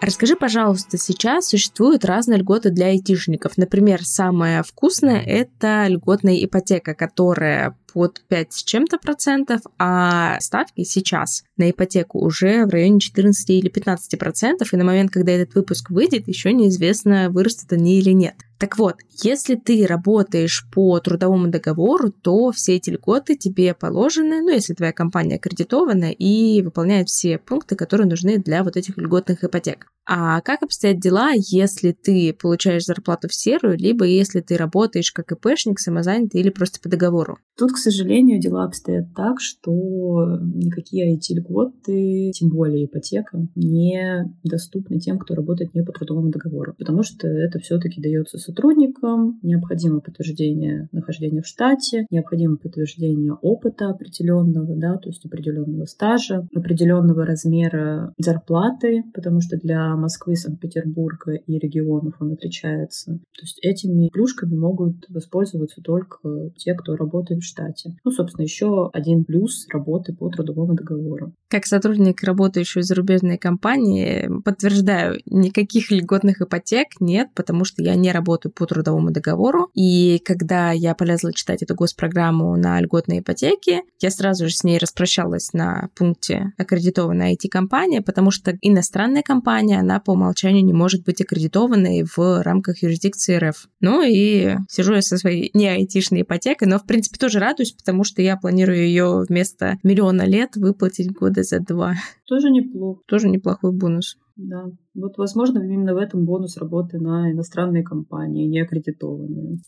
Расскажи, 0.00 0.36
пожалуйста, 0.36 0.98
сейчас 0.98 1.48
существуют 1.48 2.04
разные 2.04 2.38
льготы 2.38 2.70
для 2.70 2.86
айтишников. 2.86 3.56
Например, 3.56 4.04
самая 4.04 4.62
вкусная– 4.62 5.20
это 5.26 5.86
льготная 5.88 6.44
ипотека, 6.44 6.94
которая 6.94 7.76
под 7.96 8.20
5 8.28 8.52
с 8.52 8.62
чем-то 8.62 8.98
процентов, 8.98 9.62
а 9.78 10.38
ставки 10.40 10.84
сейчас 10.84 11.44
на 11.56 11.70
ипотеку 11.70 12.22
уже 12.22 12.66
в 12.66 12.68
районе 12.68 13.00
14 13.00 13.48
или 13.48 13.70
15 13.70 14.18
процентов, 14.20 14.74
и 14.74 14.76
на 14.76 14.84
момент, 14.84 15.10
когда 15.10 15.32
этот 15.32 15.54
выпуск 15.54 15.88
выйдет, 15.88 16.28
еще 16.28 16.52
неизвестно, 16.52 17.30
вырастут 17.30 17.72
они 17.72 17.98
или 17.98 18.10
нет. 18.10 18.34
Так 18.58 18.78
вот, 18.78 18.96
если 19.22 19.54
ты 19.54 19.86
работаешь 19.86 20.66
по 20.72 20.98
трудовому 21.00 21.48
договору, 21.48 22.10
то 22.10 22.52
все 22.52 22.76
эти 22.76 22.90
льготы 22.90 23.36
тебе 23.36 23.74
положены, 23.74 24.40
ну, 24.40 24.50
если 24.50 24.72
твоя 24.72 24.92
компания 24.92 25.36
аккредитована 25.36 26.10
и 26.10 26.62
выполняет 26.62 27.08
все 27.08 27.38
пункты, 27.38 27.76
которые 27.76 28.06
нужны 28.06 28.38
для 28.38 28.64
вот 28.64 28.76
этих 28.76 28.96
льготных 28.96 29.44
ипотек. 29.44 29.88
А 30.08 30.40
как 30.40 30.62
обстоят 30.62 31.00
дела, 31.00 31.32
если 31.34 31.92
ты 31.92 32.32
получаешь 32.32 32.84
зарплату 32.84 33.28
в 33.28 33.34
серую, 33.34 33.76
либо 33.76 34.06
если 34.06 34.40
ты 34.40 34.56
работаешь 34.56 35.12
как 35.12 35.32
ИПшник, 35.32 35.78
самозанятый 35.78 36.40
или 36.40 36.48
просто 36.48 36.80
по 36.80 36.88
договору? 36.88 37.38
Тут, 37.58 37.72
к 37.72 37.76
сожалению, 37.90 38.40
дела 38.40 38.64
обстоят 38.64 39.06
так, 39.14 39.40
что 39.40 40.38
никакие 40.40 41.16
IT-льготы, 41.16 42.32
тем 42.32 42.50
более 42.50 42.86
ипотека, 42.86 43.46
не 43.54 44.24
доступны 44.42 44.98
тем, 44.98 45.18
кто 45.18 45.34
работает 45.34 45.74
не 45.74 45.82
по 45.82 45.92
трудовому 45.92 46.30
договору, 46.30 46.74
потому 46.76 47.02
что 47.02 47.28
это 47.28 47.58
все-таки 47.58 48.00
дается 48.00 48.38
сотрудникам, 48.38 49.38
необходимо 49.42 50.00
подтверждение 50.00 50.88
нахождения 50.92 51.42
в 51.42 51.46
штате, 51.46 52.06
необходимо 52.10 52.56
подтверждение 52.56 53.32
опыта 53.34 53.90
определенного, 53.90 54.74
да, 54.76 54.96
то 54.96 55.08
есть 55.08 55.24
определенного 55.24 55.84
стажа, 55.84 56.46
определенного 56.54 57.24
размера 57.24 58.12
зарплаты, 58.18 59.04
потому 59.14 59.40
что 59.40 59.56
для 59.56 59.94
Москвы, 59.96 60.36
Санкт-Петербурга 60.36 61.34
и 61.34 61.58
регионов 61.58 62.14
он 62.20 62.32
отличается. 62.32 63.12
То 63.12 63.42
есть 63.42 63.58
этими 63.62 64.08
плюшками 64.08 64.56
могут 64.56 65.08
воспользоваться 65.08 65.80
только 65.82 66.50
те, 66.56 66.74
кто 66.74 66.96
работает 66.96 67.42
в 67.42 67.46
штате 67.46 67.65
штате. 67.66 67.96
Ну, 68.04 68.10
собственно, 68.10 68.44
еще 68.44 68.90
один 68.92 69.24
плюс 69.24 69.66
работы 69.72 70.12
по 70.12 70.28
трудовому 70.28 70.74
договору. 70.74 71.32
Как 71.48 71.66
сотрудник, 71.66 72.22
работающий 72.22 72.80
в 72.80 72.84
зарубежной 72.84 73.38
компании, 73.38 74.28
подтверждаю, 74.44 75.20
никаких 75.26 75.90
льготных 75.90 76.40
ипотек 76.40 76.88
нет, 77.00 77.28
потому 77.34 77.64
что 77.64 77.82
я 77.82 77.94
не 77.94 78.12
работаю 78.12 78.52
по 78.52 78.66
трудовому 78.66 79.10
договору. 79.10 79.68
И 79.74 80.20
когда 80.24 80.72
я 80.72 80.94
полезла 80.94 81.32
читать 81.32 81.62
эту 81.62 81.74
госпрограмму 81.74 82.56
на 82.56 82.80
льготные 82.80 83.20
ипотеки, 83.20 83.82
я 84.00 84.10
сразу 84.10 84.48
же 84.48 84.54
с 84.54 84.64
ней 84.64 84.78
распрощалась 84.78 85.52
на 85.52 85.88
пункте 85.96 86.52
аккредитованная 86.58 87.34
IT-компания, 87.34 88.02
потому 88.02 88.30
что 88.30 88.56
иностранная 88.60 89.22
компания, 89.22 89.78
она 89.78 90.00
по 90.00 90.12
умолчанию 90.12 90.64
не 90.64 90.72
может 90.72 91.04
быть 91.04 91.20
аккредитованной 91.20 92.04
в 92.04 92.42
рамках 92.42 92.82
юрисдикции 92.82 93.36
РФ. 93.36 93.68
Ну 93.80 94.02
и 94.02 94.56
сижу 94.68 94.94
я 94.94 95.02
со 95.02 95.16
своей 95.16 95.50
не 95.54 95.68
айтишной 95.68 96.22
ипотекой, 96.22 96.68
но 96.68 96.78
в 96.78 96.86
принципе 96.86 97.18
тоже 97.18 97.38
радуюсь, 97.56 97.72
потому 97.72 98.04
что 98.04 98.22
я 98.22 98.36
планирую 98.36 98.78
ее 98.78 99.24
вместо 99.28 99.78
миллиона 99.82 100.22
лет 100.26 100.56
выплатить 100.56 101.12
года 101.12 101.42
за 101.42 101.60
два. 101.60 101.94
Тоже 102.26 102.50
неплохо. 102.50 103.00
Тоже 103.06 103.28
неплохой 103.28 103.72
бонус. 103.72 104.18
Да. 104.36 104.66
Вот, 104.94 105.16
возможно, 105.16 105.58
именно 105.58 105.94
в 105.94 105.98
этом 105.98 106.24
бонус 106.24 106.58
работы 106.58 106.98
на 106.98 107.32
иностранные 107.32 107.82
компании, 107.82 108.46
не 108.46 108.60
аккредитованные. 108.60 109.60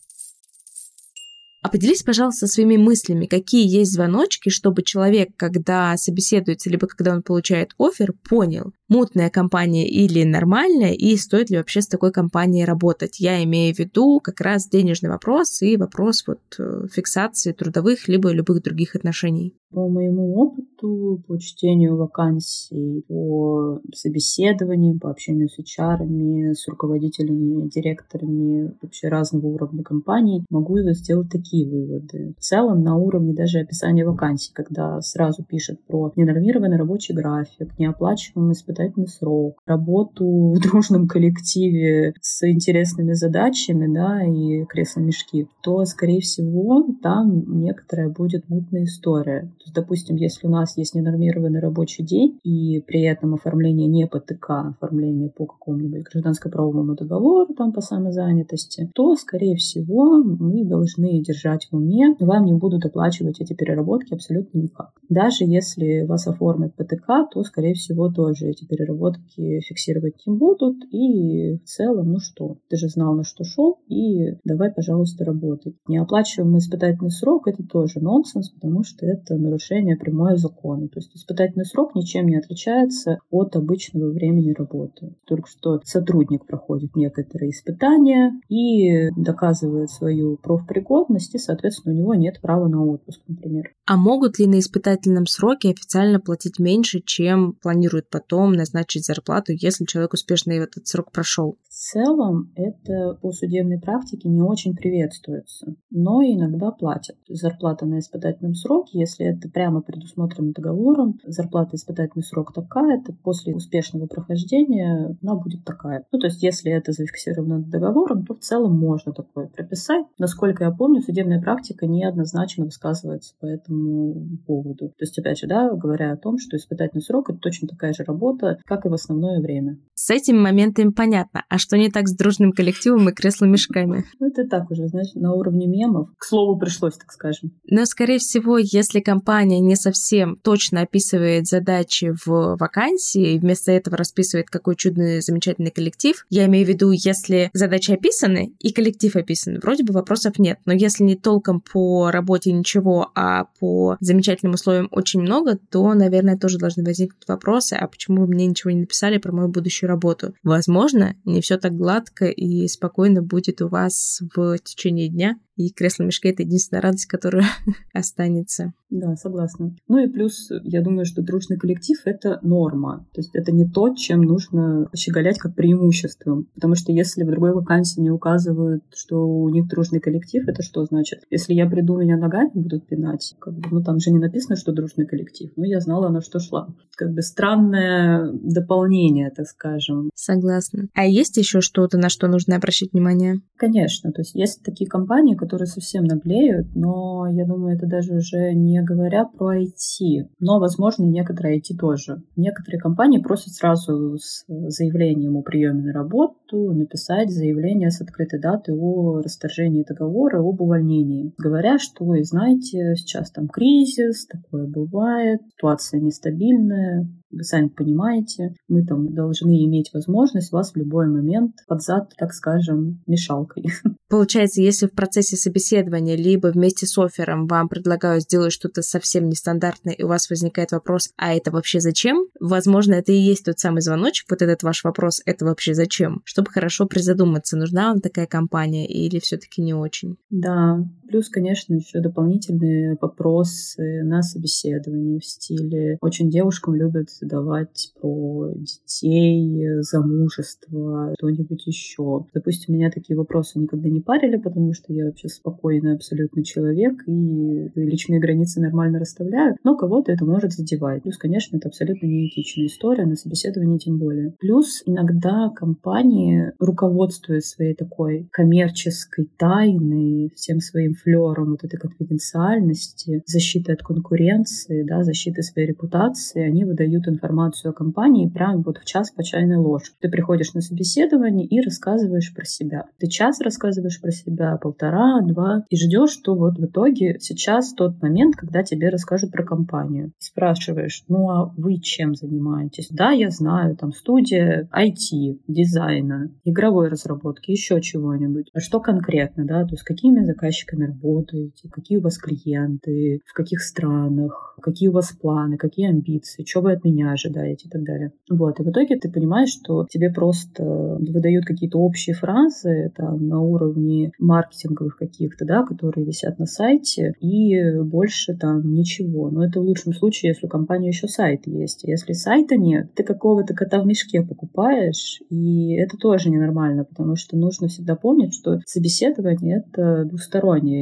А 1.61 1.67
поделись, 1.67 2.03
пожалуйста, 2.03 2.47
своими 2.47 2.77
мыслями, 2.77 3.25
какие 3.25 3.67
есть 3.67 3.91
звоночки, 3.91 4.49
чтобы 4.49 4.81
человек, 4.81 5.29
когда 5.35 5.97
собеседуется, 5.97 6.69
либо 6.69 6.87
когда 6.87 7.13
он 7.13 7.21
получает 7.21 7.73
офер, 7.77 8.13
понял, 8.13 8.71
мутная 8.87 9.29
компания 9.29 9.89
или 9.89 10.23
нормальная, 10.23 10.93
и 10.93 11.17
стоит 11.17 11.49
ли 11.49 11.57
вообще 11.57 11.81
с 11.81 11.87
такой 11.87 12.13
компанией 12.13 12.63
работать. 12.63 13.19
Я 13.19 13.43
имею 13.43 13.75
в 13.75 13.79
виду 13.79 14.21
как 14.21 14.39
раз 14.39 14.69
денежный 14.69 15.09
вопрос 15.09 15.61
и 15.61 15.75
вопрос 15.75 16.23
вот 16.25 16.39
э, 16.57 16.87
фиксации 16.93 17.51
трудовых 17.51 18.07
либо 18.07 18.31
любых 18.31 18.63
других 18.63 18.95
отношений. 18.95 19.53
По 19.71 19.87
моему 19.87 20.35
опыту, 20.35 21.21
по 21.27 21.37
чтению 21.37 21.95
вакансий, 21.95 23.03
по 23.07 23.79
собеседованиям, 23.93 24.99
по 24.99 25.11
общению 25.11 25.47
с 25.47 25.59
HR, 25.59 26.53
с 26.53 26.67
руководителями, 26.67 27.69
директорами 27.69 28.73
вообще 28.81 29.09
разного 29.09 29.45
уровня 29.47 29.83
компаний, 29.83 30.43
могу 30.49 30.79
сделать 30.93 31.29
такие 31.29 31.69
выводы. 31.69 32.33
В 32.37 32.41
целом, 32.41 32.81
на 32.81 32.97
уровне 32.97 33.33
даже 33.33 33.59
описания 33.59 34.05
вакансий, 34.05 34.51
когда 34.53 35.01
сразу 35.01 35.43
пишет 35.43 35.79
про 35.85 36.11
ненормированный 36.15 36.77
рабочий 36.77 37.13
график, 37.13 37.77
неоплачиваемый 37.77 38.53
испытательный 38.53 39.07
срок, 39.07 39.61
работу 39.65 40.53
в 40.53 40.59
дружном 40.59 41.07
коллективе 41.07 42.13
с 42.21 42.47
интересными 42.47 43.13
задачами, 43.13 43.93
да, 43.93 44.23
и 44.23 44.65
кресло-мешки, 44.65 45.47
то, 45.61 45.85
скорее 45.85 46.21
всего, 46.21 46.87
там 47.03 47.61
некоторая 47.61 48.09
будет 48.09 48.49
мутная 48.49 48.85
история. 48.85 49.51
То 49.59 49.65
есть, 49.65 49.75
допустим, 49.75 50.15
если 50.15 50.47
у 50.47 50.49
нас 50.49 50.77
есть 50.77 50.95
ненормированный 50.95 51.59
рабочий 51.59 52.03
день, 52.03 52.39
и 52.43 52.81
при 52.87 53.03
этом 53.03 53.33
оформление 53.33 53.87
не 53.87 54.07
по 54.07 54.19
ТК, 54.19 54.49
а 54.49 54.69
оформление 54.69 55.29
по 55.29 55.45
какому-нибудь 55.45 56.03
гражданско-правовому 56.03 56.95
договору, 56.95 57.53
там 57.53 57.71
по 57.71 57.81
самозанятости, 57.81 58.89
то, 58.93 59.15
скорее 59.15 59.55
всего, 59.55 60.23
мы 60.23 60.65
должны 60.65 61.21
держать 61.21 61.67
в 61.71 61.75
уме, 61.75 62.15
вам 62.19 62.45
не 62.45 62.53
будут 62.53 62.85
оплачивать 62.85 63.41
эти 63.41 63.53
переработки 63.53 64.13
абсолютно 64.13 64.59
никак. 64.59 64.91
Даже 65.09 65.43
если 65.45 66.05
вас 66.05 66.27
оформят 66.27 66.75
по 66.75 66.83
ТК, 66.83 67.27
то, 67.31 67.43
скорее 67.43 67.73
всего, 67.73 68.09
тоже 68.09 68.47
эти 68.47 68.65
переработки 68.65 69.59
фиксировать 69.61 70.15
не 70.25 70.35
будут. 70.35 70.77
И 70.91 71.57
в 71.57 71.63
целом, 71.63 72.11
ну 72.11 72.19
что, 72.19 72.57
ты 72.69 72.77
же 72.77 72.89
знал, 72.89 73.15
на 73.15 73.23
что 73.23 73.43
шел, 73.43 73.79
и 73.87 74.37
давай, 74.43 74.71
пожалуйста, 74.71 75.25
работай. 75.25 75.75
Неоплачиваемый 75.87 76.59
испытательный 76.59 77.11
срок— 77.11 77.43
это 77.47 77.63
тоже 77.63 77.99
нонсенс, 77.99 78.49
потому 78.49 78.83
что 78.83 79.05
это 79.05 79.35
нарушение 79.49 79.97
прямое 79.97 80.37
закона. 80.37 80.87
То 80.87 80.99
есть 80.99 81.15
испытательный 81.15 81.65
срок 81.65 81.95
ничем 81.95 82.27
не 82.27 82.37
отличается 82.37 83.19
от 83.29 83.55
обычного 83.55 84.11
времени 84.11 84.53
работы. 84.57 85.15
Только 85.25 85.49
что 85.49 85.81
сотрудник 85.83 86.45
проходит 86.45 86.95
некоторые 86.95 87.51
испытания 87.51 88.33
и 88.47 89.09
доказывает 89.15 89.89
свою 89.89 90.37
профпригодность, 90.37 91.35
и, 91.35 91.39
соответственно, 91.39 91.95
у 91.95 91.97
него 91.97 92.15
нет 92.15 92.39
права 92.41 92.67
на 92.67 92.85
отпуск, 92.85 93.21
например. 93.27 93.71
А 93.85 93.97
могут 93.97 94.39
ли 94.39 94.47
на 94.47 94.59
испытательном 94.59 95.25
сроке 95.25 95.71
официально 95.71 96.19
платить 96.19 96.59
меньше, 96.59 97.01
чем 97.03 97.53
планируют 97.53 98.09
потом 98.09 98.53
назначить 98.53 99.05
зарплату, 99.05 99.53
если 99.53 99.85
человек 99.85 100.13
успешно 100.13 100.51
этот 100.51 100.87
срок 100.87 101.11
прошел? 101.11 101.57
В 101.69 101.73
целом 101.73 102.51
это 102.55 103.17
по 103.21 103.31
судебной 103.31 103.79
практике 103.79 104.29
не 104.29 104.41
очень 104.41 104.75
приветствуется, 104.75 105.75
но 105.89 106.21
иногда 106.21 106.71
платят. 106.71 107.15
Зарплата 107.27 107.85
на 107.85 107.99
испытательном 107.99 108.53
сроке, 108.53 108.99
если 108.99 109.25
это 109.25 109.38
прямо 109.47 109.81
предусмотрено 109.81 110.51
договором, 110.51 111.19
зарплата 111.25 111.75
испытательный 111.75 112.23
срок 112.23 112.53
такая, 112.53 113.01
то 113.01 113.13
после 113.23 113.55
успешного 113.55 114.07
прохождения 114.07 115.15
она 115.21 115.35
будет 115.35 115.63
такая. 115.63 116.05
Ну, 116.11 116.19
то 116.19 116.27
есть, 116.27 116.43
если 116.43 116.71
это 116.71 116.91
зафиксировано 116.91 117.59
договором, 117.59 118.25
то 118.25 118.35
в 118.35 118.39
целом 118.39 118.77
можно 118.77 119.13
такое 119.13 119.47
прописать. 119.47 120.05
Насколько 120.17 120.65
я 120.65 120.71
помню, 120.71 121.01
судебная 121.01 121.41
практика 121.41 121.87
неоднозначно 121.87 122.65
высказывается 122.65 123.35
по 123.39 123.45
этому 123.45 124.37
поводу. 124.45 124.89
То 124.89 125.01
есть, 125.01 125.17
опять 125.17 125.39
же, 125.39 125.47
да, 125.47 125.71
говоря 125.71 126.11
о 126.11 126.17
том, 126.17 126.37
что 126.37 126.57
испытательный 126.57 127.01
срок— 127.01 127.29
это 127.31 127.39
точно 127.39 127.67
такая 127.67 127.93
же 127.93 128.03
работа, 128.03 128.57
как 128.65 128.85
и 128.85 128.89
в 128.89 128.93
основное 128.93 129.39
время. 129.39 129.77
С 129.93 130.09
этими 130.09 130.39
моментами 130.39 130.89
понятно. 130.89 131.43
А 131.49 131.57
что 131.57 131.77
не 131.77 131.89
так 131.89 132.07
с 132.07 132.15
дружным 132.15 132.51
коллективом 132.51 133.09
и 133.09 133.13
кресло-мешками? 133.13 134.03
Ну, 134.19 134.27
это 134.27 134.45
так 134.47 134.69
уже, 134.69 134.87
знаешь, 134.87 135.13
на 135.13 135.33
уровне 135.33 135.65
мемов. 135.65 136.09
К 136.17 136.25
слову, 136.25 136.59
пришлось, 136.59 136.97
так 136.97 137.11
скажем. 137.11 137.51
Но, 137.69 137.85
скорее 137.85 138.17
всего, 138.17 138.57
если 138.57 138.99
компания 138.99 139.28
не 139.37 139.75
совсем 139.75 140.37
точно 140.37 140.81
описывает 140.81 141.47
задачи 141.47 142.13
в 142.25 142.57
вакансии, 142.57 143.33
и 143.33 143.39
вместо 143.39 143.71
этого 143.71 143.95
расписывает, 143.97 144.49
какой 144.49 144.75
чудный, 144.75 145.21
замечательный 145.21 145.71
коллектив, 145.71 146.25
я 146.29 146.45
имею 146.45 146.65
в 146.65 146.69
виду, 146.69 146.91
если 146.91 147.49
задачи 147.53 147.91
описаны 147.91 148.53
и 148.59 148.73
коллектив 148.73 149.15
описан, 149.15 149.59
вроде 149.59 149.83
бы 149.83 149.93
вопросов 149.93 150.39
нет. 150.39 150.57
Но 150.65 150.73
если 150.73 151.03
не 151.03 151.15
толком 151.15 151.61
по 151.61 152.11
работе 152.11 152.51
ничего, 152.51 153.11
а 153.15 153.45
по 153.59 153.97
замечательным 153.99 154.55
условиям 154.55 154.87
очень 154.91 155.21
много, 155.21 155.59
то, 155.69 155.93
наверное, 155.93 156.37
тоже 156.37 156.57
должны 156.57 156.83
возникнуть 156.83 157.27
вопросы, 157.27 157.73
а 157.73 157.87
почему 157.87 158.21
вы 158.21 158.27
мне 158.27 158.47
ничего 158.47 158.71
не 158.71 158.81
написали 158.81 159.17
про 159.17 159.31
мою 159.31 159.49
будущую 159.49 159.89
работу? 159.89 160.33
Возможно, 160.43 161.15
не 161.25 161.41
все 161.41 161.57
так 161.57 161.75
гладко 161.75 162.25
и 162.25 162.67
спокойно 162.67 163.21
будет 163.21 163.61
у 163.61 163.67
вас 163.67 164.21
в 164.35 164.57
течение 164.59 165.07
дня, 165.07 165.37
и 165.55 165.71
кресло-мешки— 165.71 166.27
это 166.29 166.43
единственная 166.43 166.81
радость, 166.81 167.05
которая 167.05 167.45
останется. 167.93 168.73
Да, 168.89 169.15
согласна. 169.15 169.75
Ну 169.87 169.99
и 169.99 170.07
плюс, 170.07 170.49
я 170.63 170.81
думаю, 170.81 171.05
что 171.05 171.21
дружный 171.21 171.57
коллектив— 171.57 171.97
это 172.05 172.39
норма. 172.41 173.05
То 173.13 173.21
есть 173.21 173.29
это 173.35 173.51
не 173.51 173.69
то, 173.69 173.93
чем 173.93 174.21
нужно 174.21 174.89
щеголять 174.95 175.37
как 175.37 175.55
преимуществом. 175.55 176.47
Потому 176.55 176.75
что 176.75 176.91
если 176.91 177.23
в 177.23 177.27
другой 177.27 177.53
вакансии 177.53 178.01
не 178.01 178.09
указывают, 178.09 178.83
что 178.95 179.27
у 179.27 179.47
них 179.49 179.67
дружный 179.67 179.99
коллектив, 179.99 180.47
это 180.47 180.63
что 180.63 180.83
значит? 180.85 181.19
Если 181.29 181.53
я 181.53 181.69
приду, 181.69 181.97
меня 181.97 182.17
ногами 182.17 182.49
будут 182.53 182.87
пинать, 182.87 183.35
как 183.39 183.53
бы, 183.53 183.69
ну 183.71 183.83
там 183.83 183.99
же 183.99 184.11
не 184.11 184.17
написано, 184.17 184.55
что 184.55 184.71
дружный 184.71 185.05
коллектив. 185.05 185.51
Но 185.55 185.65
я 185.65 185.79
знала, 185.79 186.09
на 186.09 186.21
что 186.21 186.39
шла. 186.39 186.67
Как 186.95 187.13
бы 187.13 187.21
странное 187.21 188.31
дополнение, 188.33 189.29
так 189.29 189.45
скажем. 189.45 190.09
Согласна. 190.15 190.87
А 190.95 191.05
есть 191.05 191.37
еще 191.37 191.61
что-то, 191.61 191.97
на 191.97 192.09
что 192.09 192.27
нужно 192.27 192.55
обращать 192.55 192.91
внимание? 192.93 193.35
Конечно. 193.55 194.11
То 194.11 194.21
есть 194.21 194.33
есть 194.33 194.63
такие 194.63 194.89
компании, 194.89 195.35
которые 195.35 195.67
совсем 195.67 196.05
наглеют, 196.05 196.75
но 196.75 197.27
я 197.31 197.45
думаю, 197.45 197.75
это 197.75 197.85
даже 197.85 198.15
уже 198.15 198.53
не 198.53 198.78
говоря 198.83 199.25
про 199.25 199.61
IT. 199.61 200.29
Но, 200.39 200.59
возможно, 200.59 201.03
и 201.03 201.09
некоторые 201.09 201.59
IT 201.59 201.77
тоже. 201.79 202.21
Некоторые 202.35 202.79
компании 202.79 203.19
просят 203.19 203.53
сразу 203.53 204.17
с 204.17 204.45
заявлением 204.47 205.37
о 205.37 205.41
приеме 205.41 205.83
на 205.83 205.93
работу 205.93 206.71
написать 206.73 207.29
заявление 207.29 207.91
с 207.91 208.01
открытой 208.01 208.39
даты 208.39 208.73
о 208.73 209.21
расторжении 209.21 209.83
договора 209.83 210.39
об 210.39 210.61
увольнении. 210.61 211.33
Говоря, 211.37 211.77
что 211.79 212.05
вы 212.05 212.23
знаете, 212.23 212.95
сейчас 212.95 213.31
там 213.31 213.47
кризис, 213.47 214.25
такое 214.27 214.67
бывает, 214.67 215.41
ситуация 215.55 215.99
нестабильная, 216.01 217.07
вы 217.31 217.43
сами 217.43 217.67
понимаете, 217.67 218.55
мы 218.67 218.85
там 218.85 219.13
должны 219.13 219.63
иметь 219.65 219.91
возможность 219.93 220.51
вас 220.51 220.71
в 220.71 220.75
любой 220.75 221.07
момент 221.07 221.55
под 221.67 221.81
зад, 221.81 222.11
так 222.17 222.33
скажем, 222.33 223.01
мешалкой. 223.07 223.65
Получается, 224.09 224.61
если 224.61 224.87
в 224.87 224.93
процессе 224.93 225.35
собеседования 225.35 226.15
либо 226.15 226.47
вместе 226.47 226.87
с 226.87 226.97
оффером 226.97 227.45
вам 227.47 227.69
предлагают 227.69 228.23
сделать 228.23 228.51
что-то 228.51 228.81
совсем 228.81 229.29
нестандартное, 229.29 229.93
и 229.93 230.03
у 230.03 230.07
вас 230.07 230.29
возникает 230.29 230.71
вопрос, 230.71 231.09
а 231.15 231.33
это 231.33 231.51
вообще 231.51 231.79
зачем? 231.79 232.25
Возможно, 232.39 232.95
это 232.95 233.11
и 233.11 233.17
есть 233.17 233.45
тот 233.45 233.59
самый 233.59 233.81
звоночек, 233.81 234.25
вот 234.29 234.41
этот 234.41 234.63
ваш 234.63 234.83
вопрос, 234.83 235.21
это 235.25 235.45
вообще 235.45 235.75
зачем? 235.75 236.21
Чтобы 236.25 236.49
хорошо 236.49 236.87
призадуматься, 236.87 237.57
нужна 237.57 237.89
вам 237.89 238.01
такая 238.01 238.25
компания 238.25 238.87
или 238.87 239.19
все-таки 239.19 239.61
не 239.61 239.73
очень? 239.75 240.17
Да, 240.31 240.79
плюс, 241.09 241.29
конечно, 241.29 241.73
еще 241.73 241.99
дополнительные 241.99 242.97
вопросы 243.01 244.03
на 244.03 244.21
собеседовании 244.21 245.19
в 245.19 245.25
стиле 245.25 245.97
«Очень 246.01 246.29
девушкам 246.29 246.75
любят 246.75 247.09
задавать 247.09 247.91
про 247.99 248.51
детей, 248.53 249.81
замужество, 249.81 251.13
что-нибудь 251.17 251.65
еще. 251.65 252.25
Допустим, 252.33 252.75
меня 252.75 252.91
такие 252.91 253.17
вопросы 253.17 253.59
никогда 253.59 253.89
не 253.89 254.01
парили, 254.01 254.37
потому 254.37 254.73
что 254.73 254.93
я 254.93 255.05
вообще 255.05 255.27
спокойный 255.27 255.95
абсолютно 255.95 256.43
человек 256.43 257.03
и 257.07 257.71
личные 257.75 258.19
границы 258.19 258.61
нормально 258.61 258.99
расставляю, 258.99 259.55
но 259.63 259.75
кого-то 259.75 260.11
это 260.11 260.25
может 260.25 260.51
задевать. 260.51 261.03
Плюс, 261.03 261.17
конечно, 261.17 261.57
это 261.57 261.69
абсолютно 261.69 262.05
неэтичная 262.05 262.67
история, 262.67 263.05
на 263.05 263.15
собеседовании 263.15 263.79
тем 263.79 263.97
более. 263.97 264.33
Плюс 264.39 264.83
иногда 264.85 265.49
компании, 265.55 266.51
руководствуясь 266.59 267.45
своей 267.45 267.73
такой 267.73 268.27
коммерческой 268.31 269.29
тайной, 269.37 270.31
всем 270.35 270.59
своим 270.59 270.93
флером 271.01 271.51
вот 271.51 271.63
этой 271.63 271.77
конфиденциальности, 271.77 273.23
защиты 273.25 273.73
от 273.73 273.81
конкуренции, 273.81 274.83
да, 274.83 275.03
защиты 275.03 275.41
своей 275.41 275.67
репутации, 275.67 276.43
они 276.43 276.65
выдают 276.65 277.07
информацию 277.07 277.71
о 277.71 277.73
компании 277.73 278.29
прямо 278.29 278.61
вот 278.65 278.77
в 278.77 278.85
час 278.85 279.11
по 279.11 279.23
чайной 279.23 279.57
ложке. 279.57 279.95
Ты 280.01 280.09
приходишь 280.09 280.53
на 280.53 280.61
собеседование 280.61 281.45
и 281.45 281.61
рассказываешь 281.61 282.33
про 282.33 282.45
себя. 282.45 282.85
Ты 282.99 283.07
час 283.07 283.41
рассказываешь 283.41 284.01
про 284.01 284.11
себя, 284.11 284.57
полтора, 284.57 285.21
два, 285.21 285.63
и 285.69 285.75
ждешь, 285.75 286.11
что 286.11 286.35
вот 286.35 286.57
в 286.57 286.65
итоге 286.65 287.17
сейчас 287.19 287.73
тот 287.73 288.01
момент, 288.01 288.35
когда 288.35 288.63
тебе 288.63 288.89
расскажут 288.89 289.31
про 289.31 289.43
компанию. 289.43 290.11
спрашиваешь, 290.19 291.03
ну 291.07 291.29
а 291.29 291.53
вы 291.57 291.79
чем 291.79 292.15
занимаетесь? 292.15 292.87
Да, 292.91 293.11
я 293.11 293.29
знаю, 293.29 293.75
там 293.75 293.91
студия 293.91 294.69
IT, 294.75 295.39
дизайна, 295.47 296.31
игровой 296.43 296.89
разработки, 296.89 297.51
еще 297.51 297.81
чего-нибудь. 297.81 298.49
А 298.53 298.59
что 298.59 298.79
конкретно, 298.79 299.45
да, 299.45 299.63
то 299.63 299.71
есть 299.71 299.83
какими 299.83 300.23
заказчиками 300.23 300.88
работаете, 300.89 301.69
какие 301.69 301.97
у 301.97 302.01
вас 302.01 302.17
клиенты, 302.17 303.21
в 303.25 303.33
каких 303.33 303.61
странах, 303.61 304.57
какие 304.61 304.89
у 304.89 304.93
вас 304.93 305.11
планы, 305.11 305.57
какие 305.57 305.89
амбиции, 305.89 306.43
что 306.45 306.61
вы 306.61 306.73
от 306.73 306.83
меня 306.83 307.11
ожидаете 307.11 307.67
и 307.67 307.69
так 307.71 307.83
далее. 307.83 308.11
Вот. 308.29 308.59
И 308.59 308.63
в 308.63 308.69
итоге 308.69 308.97
ты 308.97 309.09
понимаешь, 309.11 309.49
что 309.49 309.85
тебе 309.89 310.11
просто 310.11 310.63
выдают 310.63 311.45
какие-то 311.45 311.79
общие 311.79 312.15
фразы 312.15 312.91
там, 312.95 313.27
на 313.27 313.41
уровне 313.41 314.11
маркетинговых 314.19 314.97
каких-то, 314.97 315.45
да, 315.45 315.63
которые 315.63 316.05
висят 316.05 316.39
на 316.39 316.45
сайте, 316.45 317.13
и 317.19 317.79
больше 317.81 318.35
там 318.35 318.73
ничего. 318.73 319.29
Но 319.29 319.45
это 319.45 319.59
в 319.59 319.63
лучшем 319.63 319.93
случае, 319.93 320.29
если 320.29 320.45
у 320.45 320.49
компании 320.49 320.87
еще 320.87 321.07
сайт 321.07 321.47
есть. 321.47 321.83
Если 321.83 322.13
сайта 322.13 322.55
нет, 322.55 322.93
ты 322.95 323.03
какого-то 323.03 323.53
кота 323.53 323.81
в 323.81 323.85
мешке 323.85 324.21
покупаешь, 324.21 325.21
и 325.29 325.73
это 325.75 325.97
тоже 325.97 326.29
ненормально, 326.29 326.83
потому 326.83 327.15
что 327.15 327.37
нужно 327.37 327.67
всегда 327.67 327.95
помнить, 327.95 328.33
что 328.33 328.59
собеседование— 328.65 329.63
это 329.73 330.05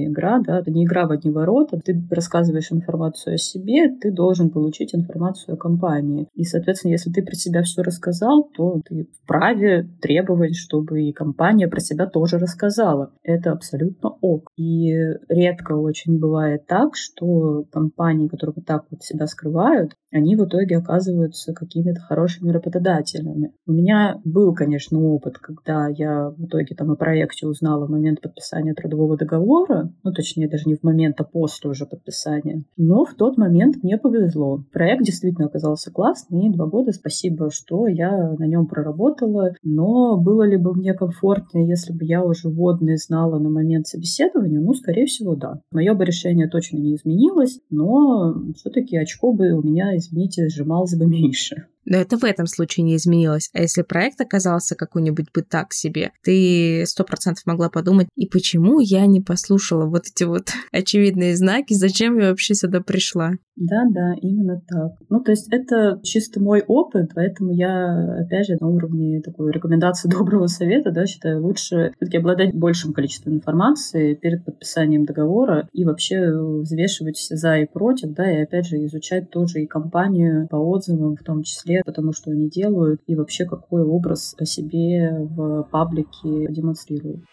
игра, 0.05 0.39
да, 0.39 0.59
это 0.59 0.71
не 0.71 0.85
игра 0.85 1.07
в 1.07 1.11
одни 1.11 1.31
ворота. 1.31 1.79
Ты 1.83 2.01
рассказываешь 2.09 2.71
информацию 2.71 3.35
о 3.35 3.37
себе, 3.37 3.89
ты 3.89 4.11
должен 4.11 4.49
получить 4.49 4.93
информацию 4.93 5.55
о 5.55 5.57
компании. 5.57 6.27
И, 6.33 6.43
соответственно, 6.43 6.91
если 6.91 7.11
ты 7.11 7.23
про 7.23 7.35
себя 7.35 7.63
все 7.63 7.81
рассказал, 7.81 8.49
то 8.55 8.81
ты 8.85 9.07
вправе 9.23 9.87
требовать, 10.01 10.55
чтобы 10.55 11.03
и 11.03 11.13
компания 11.13 11.67
про 11.67 11.79
себя 11.79 12.05
тоже 12.05 12.37
рассказала. 12.37 13.11
Это 13.23 13.51
абсолютно 13.51 14.09
ок. 14.21 14.49
И 14.57 14.93
редко 15.29 15.73
очень 15.73 16.19
бывает 16.19 16.65
так, 16.67 16.95
что 16.95 17.65
компании, 17.71 18.27
которые 18.27 18.55
вот 18.55 18.65
так 18.65 18.85
вот 18.91 19.03
себя 19.03 19.27
скрывают, 19.27 19.93
они 20.11 20.35
в 20.35 20.45
итоге 20.45 20.77
оказываются 20.77 21.53
какими-то 21.53 21.99
хорошими 22.01 22.51
работодателями. 22.51 23.51
У 23.65 23.71
меня 23.71 24.19
был, 24.23 24.53
конечно, 24.53 24.99
опыт, 24.99 25.37
когда 25.37 25.87
я 25.89 26.29
в 26.29 26.45
итоге 26.45 26.75
там 26.75 26.91
о 26.91 26.95
проекте 26.95 27.47
узнала 27.47 27.85
в 27.85 27.89
момент 27.89 28.21
подписания 28.21 28.73
трудового 28.73 29.17
договора, 29.17 29.86
ну, 30.03 30.11
точнее, 30.11 30.49
даже 30.49 30.63
не 30.65 30.75
в 30.75 30.83
момент, 30.83 31.19
а 31.19 31.23
после 31.23 31.69
уже 31.69 31.85
подписания. 31.85 32.63
Но 32.77 33.05
в 33.05 33.13
тот 33.15 33.37
момент 33.37 33.83
мне 33.83 33.97
повезло. 33.97 34.63
Проект 34.71 35.03
действительно 35.03 35.47
оказался 35.47 35.91
классный, 35.91 36.47
и 36.47 36.51
два 36.51 36.65
года 36.65 36.91
спасибо, 36.91 37.49
что 37.51 37.87
я 37.87 38.35
на 38.37 38.45
нем 38.45 38.67
проработала. 38.67 39.53
Но 39.63 40.17
было 40.17 40.43
ли 40.43 40.57
бы 40.57 40.73
мне 40.73 40.93
комфортнее, 40.93 41.67
если 41.67 41.93
бы 41.93 42.05
я 42.05 42.23
уже 42.23 42.49
водные 42.49 42.97
знала 42.97 43.39
на 43.39 43.49
момент 43.49 43.87
собеседования? 43.87 44.59
Ну, 44.59 44.73
скорее 44.73 45.05
всего, 45.05 45.35
да. 45.35 45.61
Мое 45.71 45.93
бы 45.93 46.05
решение 46.05 46.47
точно 46.47 46.77
не 46.77 46.95
изменилось, 46.95 47.59
но 47.69 48.35
все-таки 48.55 48.97
очко 48.97 49.33
бы 49.33 49.51
у 49.51 49.61
меня 49.61 49.95
извините, 49.95 50.49
сжималось 50.49 50.95
бы 50.95 51.05
меньше. 51.05 51.67
Но 51.87 51.97
это 51.97 52.17
в 52.17 52.25
этом 52.25 52.47
случае 52.47 52.83
не 52.83 52.97
изменилось. 52.97 53.49
А 53.53 53.61
если 53.61 53.81
проект 53.81 54.19
оказался 54.19 54.75
какой-нибудь 54.75 55.31
бы 55.33 55.41
так 55.41 55.73
себе, 55.73 56.11
ты 56.21 56.83
сто 56.85 57.05
процентов 57.05 57.45
могла 57.45 57.69
подумать, 57.69 58.09
и 58.15 58.27
почему 58.27 58.79
я 58.79 59.05
не 59.05 59.21
послушала 59.21 59.85
вот 59.85 60.03
эти 60.05 60.25
вот 60.25 60.49
очевидные 60.71 61.35
знаки, 61.35 61.73
зачем 61.73 62.19
я 62.19 62.29
вообще 62.29 62.55
сюда 62.55 62.81
пришла? 62.81 63.31
Да, 63.55 63.85
да, 63.89 64.13
именно 64.21 64.61
так. 64.67 64.91
Ну, 65.09 65.19
то 65.19 65.31
есть 65.31 65.47
это 65.51 65.99
чисто 66.03 66.39
мой 66.39 66.63
опыт, 66.67 67.11
поэтому 67.15 67.51
я, 67.51 68.19
опять 68.19 68.45
же, 68.45 68.57
на 68.59 68.67
уровне 68.67 69.19
такой 69.21 69.51
рекомендации 69.51 70.09
доброго 70.11 70.45
совета, 70.47 70.91
да, 70.91 71.07
считаю, 71.07 71.41
лучше 71.41 71.93
все-таки 71.95 72.17
обладать 72.17 72.53
большим 72.53 72.93
количеством 72.93 73.35
информации 73.35 74.13
перед 74.13 74.45
подписанием 74.45 75.05
договора 75.05 75.67
и 75.73 75.85
вообще 75.85 76.31
взвешивать 76.31 77.17
все 77.17 77.35
за 77.35 77.57
и 77.57 77.65
против, 77.65 78.13
да, 78.13 78.29
и 78.31 78.43
опять 78.43 78.67
же 78.67 78.77
изучать 78.85 79.31
тоже 79.31 79.61
и 79.61 79.67
компанию 79.67 80.47
по 80.49 80.57
отзывам 80.57 81.15
в 81.15 81.23
том 81.23 81.41
числе, 81.41 81.76
потому 81.85 82.13
что 82.13 82.31
они 82.31 82.49
делают, 82.49 83.01
и 83.07 83.15
вообще 83.15 83.45
какой 83.45 83.83
образ 83.83 84.35
о 84.37 84.45
себе 84.45 85.11
в 85.19 85.63
паблике 85.71 86.47
демонстрируют. 86.49 87.23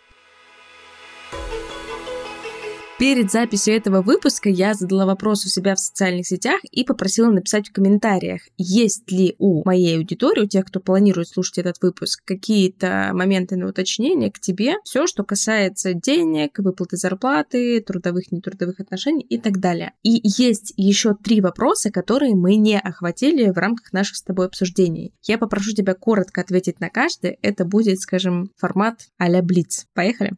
Перед 2.96 3.32
записью 3.32 3.74
этого 3.74 4.02
выпуска 4.02 4.48
я 4.48 4.72
задала 4.72 5.04
вопрос 5.04 5.44
у 5.44 5.48
себя 5.48 5.74
в 5.74 5.80
социальных 5.80 6.28
сетях 6.28 6.60
и 6.70 6.84
попросила 6.84 7.28
написать 7.28 7.68
в 7.68 7.72
комментариях, 7.72 8.42
есть 8.56 9.10
ли 9.10 9.34
у 9.38 9.64
моей 9.64 9.96
аудитории, 9.96 10.42
у 10.44 10.46
тех, 10.46 10.64
кто 10.66 10.78
планирует 10.78 11.26
слушать 11.26 11.58
этот 11.58 11.82
выпуск, 11.82 12.22
какие-то 12.24 13.10
моменты 13.12 13.56
на 13.56 13.66
уточнение 13.66 14.30
к 14.30 14.38
тебе, 14.38 14.76
все, 14.84 15.08
что 15.08 15.24
касается 15.24 15.92
денег, 15.92 16.56
выплаты 16.60 16.96
зарплаты, 16.96 17.80
трудовых, 17.80 18.30
нетрудовых 18.30 18.78
отношений 18.78 19.26
и 19.28 19.38
так 19.38 19.58
далее. 19.58 19.92
И 20.04 20.20
есть 20.22 20.72
еще 20.76 21.16
три 21.16 21.40
вопроса, 21.40 21.90
которые 21.90 22.36
мы 22.36 22.54
не 22.54 22.78
охватили 22.78 23.50
в 23.50 23.58
рамках 23.58 23.92
наших 23.92 24.14
с 24.14 24.22
тобой 24.22 24.46
обсуждений. 24.46 25.12
Я 25.24 25.38
попрошу 25.38 25.72
тебя 25.72 25.94
коротко 25.94 26.42
ответить 26.42 26.78
на 26.78 26.90
каждый. 26.90 27.38
Это 27.42 27.64
будет, 27.64 27.98
скажем, 27.98 28.52
формат 28.56 29.08
а-ля 29.18 29.42
Блиц. 29.42 29.86
Поехали? 29.94 30.34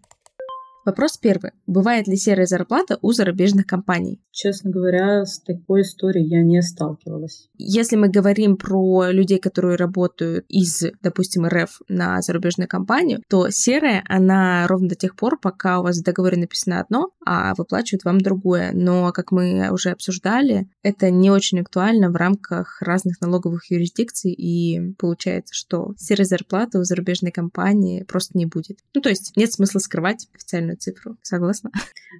Вопрос 0.86 1.18
первый. 1.18 1.50
Бывает 1.66 2.06
ли 2.06 2.16
серая 2.16 2.46
зарплата 2.46 2.96
у 3.02 3.10
зарубежных 3.10 3.66
компаний? 3.66 4.22
Честно 4.30 4.70
говоря, 4.70 5.24
с 5.24 5.40
такой 5.40 5.82
историей 5.82 6.28
я 6.28 6.44
не 6.44 6.62
сталкивалась. 6.62 7.48
Если 7.58 7.96
мы 7.96 8.08
говорим 8.08 8.56
про 8.56 9.10
людей, 9.10 9.40
которые 9.40 9.74
работают 9.74 10.44
из, 10.48 10.84
допустим, 11.02 11.44
РФ 11.44 11.80
на 11.88 12.22
зарубежную 12.22 12.68
компанию, 12.68 13.20
то 13.28 13.50
серая, 13.50 14.04
она 14.08 14.64
ровно 14.68 14.90
до 14.90 14.94
тех 14.94 15.16
пор, 15.16 15.40
пока 15.40 15.80
у 15.80 15.82
вас 15.82 15.98
в 15.98 16.04
договоре 16.04 16.36
написано 16.36 16.80
одно, 16.80 17.10
а 17.26 17.54
выплачивают 17.56 18.04
вам 18.04 18.20
другое. 18.20 18.70
Но, 18.72 19.10
как 19.10 19.32
мы 19.32 19.68
уже 19.72 19.90
обсуждали, 19.90 20.68
это 20.84 21.10
не 21.10 21.32
очень 21.32 21.58
актуально 21.58 22.10
в 22.10 22.14
рамках 22.14 22.80
разных 22.80 23.20
налоговых 23.20 23.72
юрисдикций, 23.72 24.32
и 24.32 24.94
получается, 24.98 25.52
что 25.52 25.94
серой 25.98 26.26
зарплаты 26.26 26.78
у 26.78 26.84
зарубежной 26.84 27.32
компании 27.32 28.04
просто 28.04 28.38
не 28.38 28.46
будет. 28.46 28.78
Ну, 28.94 29.00
то 29.00 29.08
есть 29.08 29.32
нет 29.34 29.52
смысла 29.52 29.80
скрывать 29.80 30.28
официальную 30.32 30.75
цифру. 30.76 31.16
Согласна? 31.22 31.70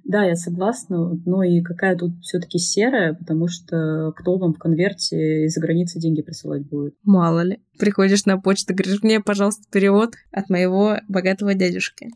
Да, 0.03 0.23
я 0.23 0.35
согласна. 0.35 1.17
Но 1.25 1.43
и 1.43 1.61
какая 1.61 1.95
тут 1.95 2.19
все-таки 2.21 2.57
серая, 2.57 3.13
потому 3.13 3.47
что 3.47 4.13
кто 4.15 4.37
вам 4.37 4.53
в 4.53 4.59
конверте 4.59 5.45
из-за 5.45 5.61
границы 5.61 5.99
деньги 5.99 6.21
присылать 6.21 6.67
будет? 6.67 6.95
Мало 7.03 7.41
ли. 7.41 7.61
Приходишь 7.79 8.25
на 8.25 8.37
почту, 8.37 8.73
говоришь, 8.73 9.03
мне, 9.03 9.19
пожалуйста, 9.19 9.63
перевод 9.71 10.15
от 10.31 10.49
моего 10.49 10.97
богатого 11.07 11.53
дядюшки. 11.53 12.09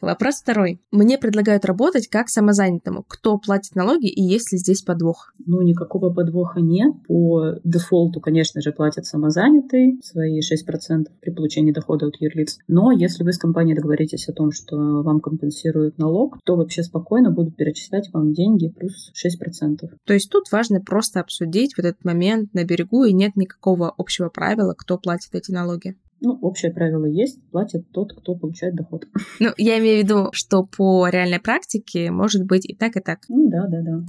Вопрос 0.00 0.36
второй. 0.36 0.80
Мне 0.90 1.18
предлагают 1.18 1.64
работать 1.64 2.08
как 2.08 2.28
самозанятому. 2.28 3.04
Кто 3.06 3.38
платит 3.38 3.74
налоги 3.74 4.08
и 4.08 4.22
есть 4.22 4.52
ли 4.52 4.58
здесь 4.58 4.82
подвох? 4.82 5.34
Ну, 5.46 5.62
никакого 5.62 6.12
подвоха 6.12 6.60
нет. 6.60 6.94
По 7.06 7.56
дефолту, 7.64 8.20
конечно 8.20 8.60
же, 8.60 8.72
платят 8.72 9.06
самозанятые 9.06 9.98
свои 10.02 10.40
6% 10.40 11.06
при 11.20 11.30
получении 11.30 11.72
дохода 11.72 12.06
от 12.06 12.16
юрлиц. 12.20 12.58
Но 12.66 12.92
если 12.92 13.24
вы 13.24 13.32
с 13.32 13.38
компанией 13.38 13.76
договоритесь 13.76 14.28
о 14.28 14.32
том, 14.32 14.52
что 14.52 14.76
вам 14.76 15.20
компенсируют 15.20 15.98
налог, 15.98 16.38
то 16.44 16.56
вообще 16.56 16.82
спокойно 16.82 17.30
будут 17.30 17.56
перечислять 17.56 18.10
вам 18.12 18.32
деньги 18.32 18.68
плюс 18.68 19.12
6%. 19.14 19.88
То 20.04 20.14
есть 20.14 20.30
тут 20.30 20.50
важно 20.50 20.80
просто 20.80 21.20
обсудить 21.20 21.74
в 21.74 21.78
этот 21.78 22.04
момент 22.04 22.54
на 22.54 22.64
берегу, 22.64 23.04
и 23.04 23.12
нет 23.12 23.36
никакого 23.36 23.92
общего 23.96 24.28
правила, 24.28 24.74
кто 24.76 24.98
платит 24.98 25.34
эти 25.34 25.50
налоги. 25.50 25.96
Ну, 26.20 26.38
общее 26.42 26.72
правило 26.72 27.06
есть, 27.06 27.40
платит 27.50 27.90
тот, 27.92 28.12
кто 28.12 28.34
получает 28.34 28.74
доход. 28.74 29.06
Ну, 29.38 29.50
я 29.56 29.78
имею 29.78 30.00
в 30.00 30.04
виду, 30.04 30.28
что 30.32 30.64
по 30.64 31.08
реальной 31.08 31.40
практике 31.40 32.10
может 32.10 32.44
быть 32.44 32.68
и 32.68 32.74
так, 32.74 32.96
и 32.96 33.00
так. 33.00 33.20
Ну, 33.28 33.48
да, 33.48 33.66
да, 33.68 33.80
да. 33.80 34.04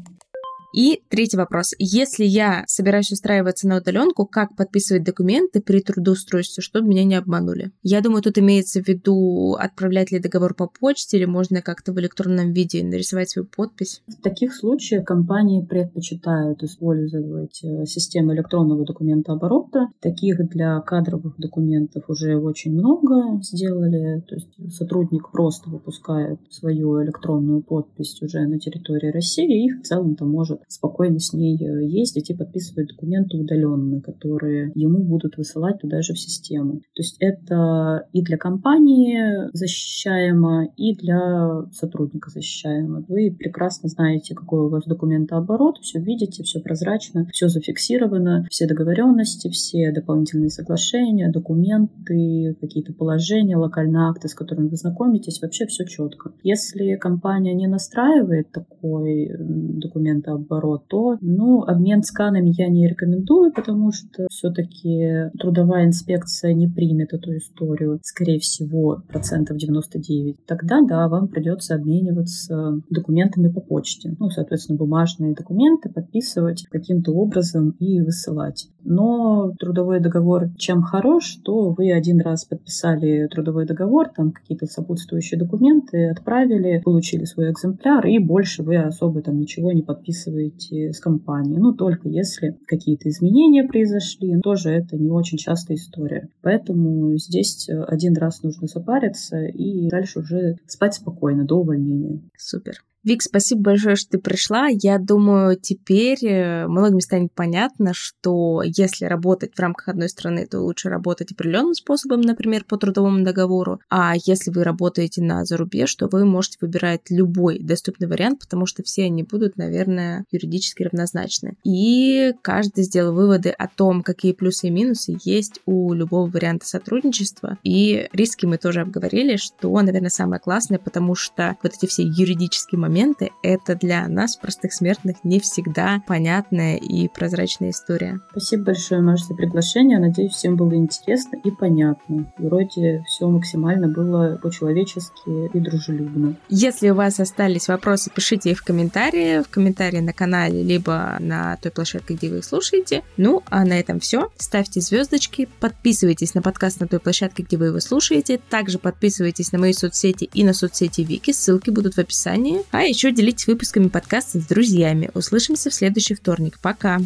И 0.74 1.02
третий 1.10 1.38
вопрос. 1.38 1.74
Если 1.80 2.24
я 2.24 2.64
собираюсь 2.68 3.12
устраиваться 3.12 3.68
на 3.68 3.78
удаленку, 3.78 4.26
как 4.26 4.56
подписывать 4.56 5.04
документы 5.04 5.62
при 5.62 5.82
трудоустройстве, 5.82 6.62
чтобы 6.62 6.88
меня 6.88 7.04
не 7.04 7.16
обманули? 7.16 7.72
Я 7.84 8.02
думаю, 8.02 8.22
тут 8.22 8.38
имеется 8.38 8.82
в 8.82 8.88
виду, 8.88 9.56
отправлять 9.60 10.12
ли 10.12 10.20
договор 10.20 10.54
по 10.54 10.68
почте, 10.68 11.18
или 11.18 11.26
можно 11.26 11.62
как-то 11.62 11.92
в 11.92 12.00
электронном 12.00 12.54
виде 12.54 12.84
нарисовать 12.84 13.30
свою 13.30 13.48
подпись? 13.48 14.02
В 14.08 14.22
таких 14.22 14.54
случаях 14.56 15.06
компании 15.06 15.66
предпочитают 15.66 16.64
использовать 16.64 17.60
э, 17.64 17.86
систему 17.86 18.34
электронного 18.34 18.86
документа 18.86 19.34
оборота. 19.34 19.88
Таких 20.00 20.38
для 20.50 20.80
кадровых 20.82 21.38
документов 21.38 22.06
уже 22.08 22.38
очень 22.38 22.74
много 22.74 23.42
сделали. 23.42 24.22
То 24.22 24.36
есть 24.36 24.74
сотрудник 24.74 25.32
просто 25.32 25.70
выпускает 25.70 26.40
свою 26.50 27.04
электронную 27.04 27.62
подпись 27.62 28.22
уже 28.22 28.48
на 28.48 28.60
территории 28.60 29.12
России 29.12 29.66
и 29.66 29.70
в 29.70 29.84
целом 29.84 30.16
там 30.16 30.30
может 30.30 30.61
спокойно 30.68 31.20
с 31.20 31.34
ней 31.34 31.58
э, 31.58 31.86
ездить 31.86 32.30
и 32.30 32.36
подписывать 32.36 32.90
документы 32.90 33.38
удаленно, 33.38 34.02
которые 34.02 34.72
ему 34.76 35.04
будут 35.04 35.38
высылать 35.38 35.80
туда 35.80 36.02
же 36.02 36.14
в 36.14 36.20
систему. 36.20 36.82
То 36.94 37.02
есть 37.02 37.18
это 37.20 38.08
и 38.14 38.22
для 38.22 38.38
компании 38.38 39.50
защищаемо, 39.54 40.70
и 40.78 40.96
для 40.96 41.64
сотрудника 41.72 42.30
защищаемо. 42.30 43.06
Вы 43.08 43.36
прекрасно 43.38 43.90
знаете, 43.90 44.36
какой 44.36 44.62
у 44.62 44.70
вас 44.70 44.86
документооборот, 44.86 45.78
все 45.82 46.00
видите, 46.00 46.44
все 46.44 46.60
прозрачно, 46.60 47.28
все 47.32 47.48
зафиксировано, 47.48 48.46
все 48.50 48.68
договоренности, 48.68 49.50
все 49.50 49.92
дополнительные 49.92 50.50
соглашения, 50.50 51.32
документы, 51.32 52.56
какие-то 52.60 52.94
положения, 52.94 53.58
локальные 53.58 54.10
акты, 54.10 54.28
с 54.28 54.36
которыми 54.36 54.68
вы 54.68 54.78
знакомитесь, 54.78 55.42
вообще 55.42 55.66
все 55.66 55.86
четко. 55.86 56.32
Если 56.44 56.96
компания 56.96 57.54
не 57.54 57.68
настраивает 57.68 58.52
такой 58.52 59.32
документооборот, 59.38 60.51
наоборот, 60.52 60.84
то, 60.88 61.18
ну, 61.22 61.64
обмен 61.64 62.04
сканами 62.04 62.54
я 62.58 62.68
не 62.68 62.88
рекомендую, 62.88 63.52
потому 63.54 63.92
что 63.92 64.28
все-таки 64.30 65.30
трудовая 65.40 65.86
инспекция 65.86 66.54
не 66.54 66.68
примет 66.68 67.14
эту 67.14 67.38
историю, 67.38 68.00
скорее 68.04 68.40
всего, 68.40 69.02
процентов 69.08 69.58
99. 69.58 70.38
Тогда, 70.46 70.82
да, 70.88 71.08
вам 71.08 71.28
придется 71.28 71.76
обмениваться 71.76 72.82
документами 72.90 73.50
по 73.50 73.62
почте. 73.62 74.16
Ну, 74.20 74.30
соответственно, 74.30 74.78
бумажные 74.78 75.34
документы 75.34 75.90
подписывать 75.90 76.66
каким-то 76.70 77.12
образом 77.14 77.76
и 77.80 78.02
высылать. 78.02 78.68
Но 78.84 79.54
трудовой 79.60 80.00
договор 80.00 80.50
чем 80.58 80.82
хорош, 80.82 81.38
то 81.44 81.72
вы 81.72 81.92
один 81.92 82.20
раз 82.20 82.46
подписали 82.46 83.28
трудовой 83.28 83.66
договор, 83.66 84.10
там 84.10 84.32
какие-то 84.32 84.66
сопутствующие 84.66 85.40
документы 85.40 86.10
отправили, 86.10 86.82
получили 86.84 87.26
свой 87.26 87.52
экземпляр, 87.52 88.06
и 88.08 88.18
больше 88.20 88.64
вы 88.64 88.78
особо 88.78 89.22
там 89.22 89.40
ничего 89.40 89.72
не 89.72 89.84
подписываете 89.84 90.41
с 90.50 91.00
компанией. 91.00 91.58
Ну, 91.58 91.74
только 91.74 92.10
если 92.10 92.58
какие-то 92.68 93.10
изменения 93.10 93.64
произошли, 93.64 94.40
тоже 94.42 94.70
это 94.70 94.98
не 94.98 95.10
очень 95.10 95.38
частая 95.38 95.78
история. 95.78 96.30
Поэтому 96.42 97.16
здесь 97.18 97.70
один 97.70 98.16
раз 98.16 98.44
нужно 98.44 98.68
запариться 98.68 99.46
и 99.46 99.90
дальше 99.90 100.20
уже 100.20 100.56
спать 100.68 100.96
спокойно 100.96 101.46
до 101.46 101.60
увольнения. 101.60 102.22
Супер. 102.38 102.76
Вик, 103.04 103.24
спасибо 103.24 103.62
большое, 103.62 103.96
что 103.96 104.12
ты 104.12 104.20
пришла. 104.20 104.68
Я 104.68 105.00
думаю, 105.00 105.58
теперь 105.60 106.24
э, 106.24 106.68
многим 106.68 107.00
станет 107.00 107.34
понятно, 107.34 107.94
что 107.96 108.62
если 108.64 109.06
работать 109.06 109.56
в 109.56 109.60
рамках 109.60 109.88
одной 109.88 110.08
страны, 110.08 110.46
то 110.46 110.60
лучше 110.60 110.90
работать 110.90 111.32
определенным 111.32 111.74
способом, 111.74 112.22
например, 112.22 112.64
по 112.64 112.78
трудовому 112.78 113.24
договору. 113.24 113.80
А 113.90 114.14
если 114.24 114.52
вы 114.52 114.64
работаете 114.64 115.24
на 115.24 115.46
зарубеж, 115.46 115.96
то 115.96 116.10
вы 116.12 116.26
можете 116.26 116.60
выбирать 116.62 117.02
любой 117.10 117.58
доступный 117.58 118.08
вариант, 118.08 118.42
потому 118.42 118.68
что 118.68 118.84
все 118.84 119.06
они 119.06 119.24
будут, 119.24 119.58
наверное, 119.58 120.26
юридически 120.30 120.84
равнозначны. 120.84 121.56
И 121.64 122.34
каждый 122.44 122.84
сделал 122.84 123.16
выводы 123.16 123.50
о 123.50 123.68
том, 123.68 124.04
какие 124.04 124.34
плюсы 124.34 124.68
и 124.68 124.72
минусы 124.72 125.18
есть 125.24 125.60
у 125.66 125.92
любого 125.94 126.30
варианта 126.30 126.68
сотрудничества. 126.68 127.58
И 127.64 128.08
риски 128.14 128.46
мы 128.46 128.60
тоже 128.60 128.82
обговорили, 128.82 129.38
что, 129.38 129.82
наверное, 129.82 130.12
самое 130.12 130.40
классное, 130.40 130.78
потому 130.78 131.16
что 131.16 131.58
вот 131.64 131.74
эти 131.76 131.88
все 131.88 132.04
юридические 132.04 132.78
моменты 132.78 132.91
моменты, 132.92 133.32
это 133.42 133.76
для 133.76 134.06
нас, 134.10 134.36
простых 134.36 134.74
смертных, 134.74 135.24
не 135.24 135.40
всегда 135.40 136.04
понятная 136.08 136.76
и 136.76 137.08
прозрачная 137.08 137.70
история. 137.70 138.20
Спасибо 138.32 138.66
большое, 138.66 139.02
Маша, 139.02 139.28
за 139.28 139.34
приглашение. 139.34 139.98
Надеюсь, 139.98 140.34
всем 140.34 140.58
было 140.58 140.76
интересно 140.76 141.38
и 141.42 141.52
понятно. 141.52 142.32
Вроде 142.38 143.02
все 143.08 143.28
максимально 143.28 143.88
было 143.88 144.38
по-человечески 144.44 145.56
и 145.56 145.60
дружелюбно. 145.60 146.36
Если 146.50 146.90
у 146.90 146.96
вас 146.96 147.20
остались 147.22 147.70
вопросы, 147.70 148.12
пишите 148.14 148.52
их 148.52 148.60
в 148.60 148.66
комментарии, 148.66 149.42
в 149.42 149.48
комментарии 149.48 150.00
на 150.00 150.12
канале, 150.12 150.62
либо 150.62 151.16
на 151.20 151.56
той 151.62 151.72
площадке, 151.72 152.16
где 152.16 152.30
вы 152.30 152.40
их 152.40 152.46
слушаете. 152.46 153.04
Ну, 153.16 153.42
а 153.50 153.64
на 153.64 153.80
этом 153.80 154.02
все. 154.02 154.30
Ставьте 154.38 154.82
звездочки, 154.82 155.48
подписывайтесь 155.62 156.34
на 156.34 156.42
подкаст 156.42 156.82
на 156.82 156.88
той 156.88 157.00
площадке, 157.00 157.44
где 157.44 157.56
вы 157.56 157.68
его 157.68 157.80
слушаете. 157.80 158.38
Также 158.50 158.80
подписывайтесь 158.80 159.54
на 159.54 159.60
мои 159.60 159.72
соцсети 159.72 160.30
и 160.34 160.44
на 160.44 160.54
соцсети 160.54 161.02
Вики, 161.02 161.32
ссылки 161.32 161.70
будут 161.70 161.94
в 161.94 162.00
описании. 162.00 162.64
А 162.82 162.84
еще 162.84 163.12
делитесь 163.12 163.46
выпусками 163.46 163.90
подкаста 163.90 164.40
с 164.40 164.44
друзьями. 164.44 165.12
Услышимся 165.14 165.70
в 165.70 165.74
следующий 165.76 166.16
вторник. 166.16 166.58
Пока! 166.64 166.98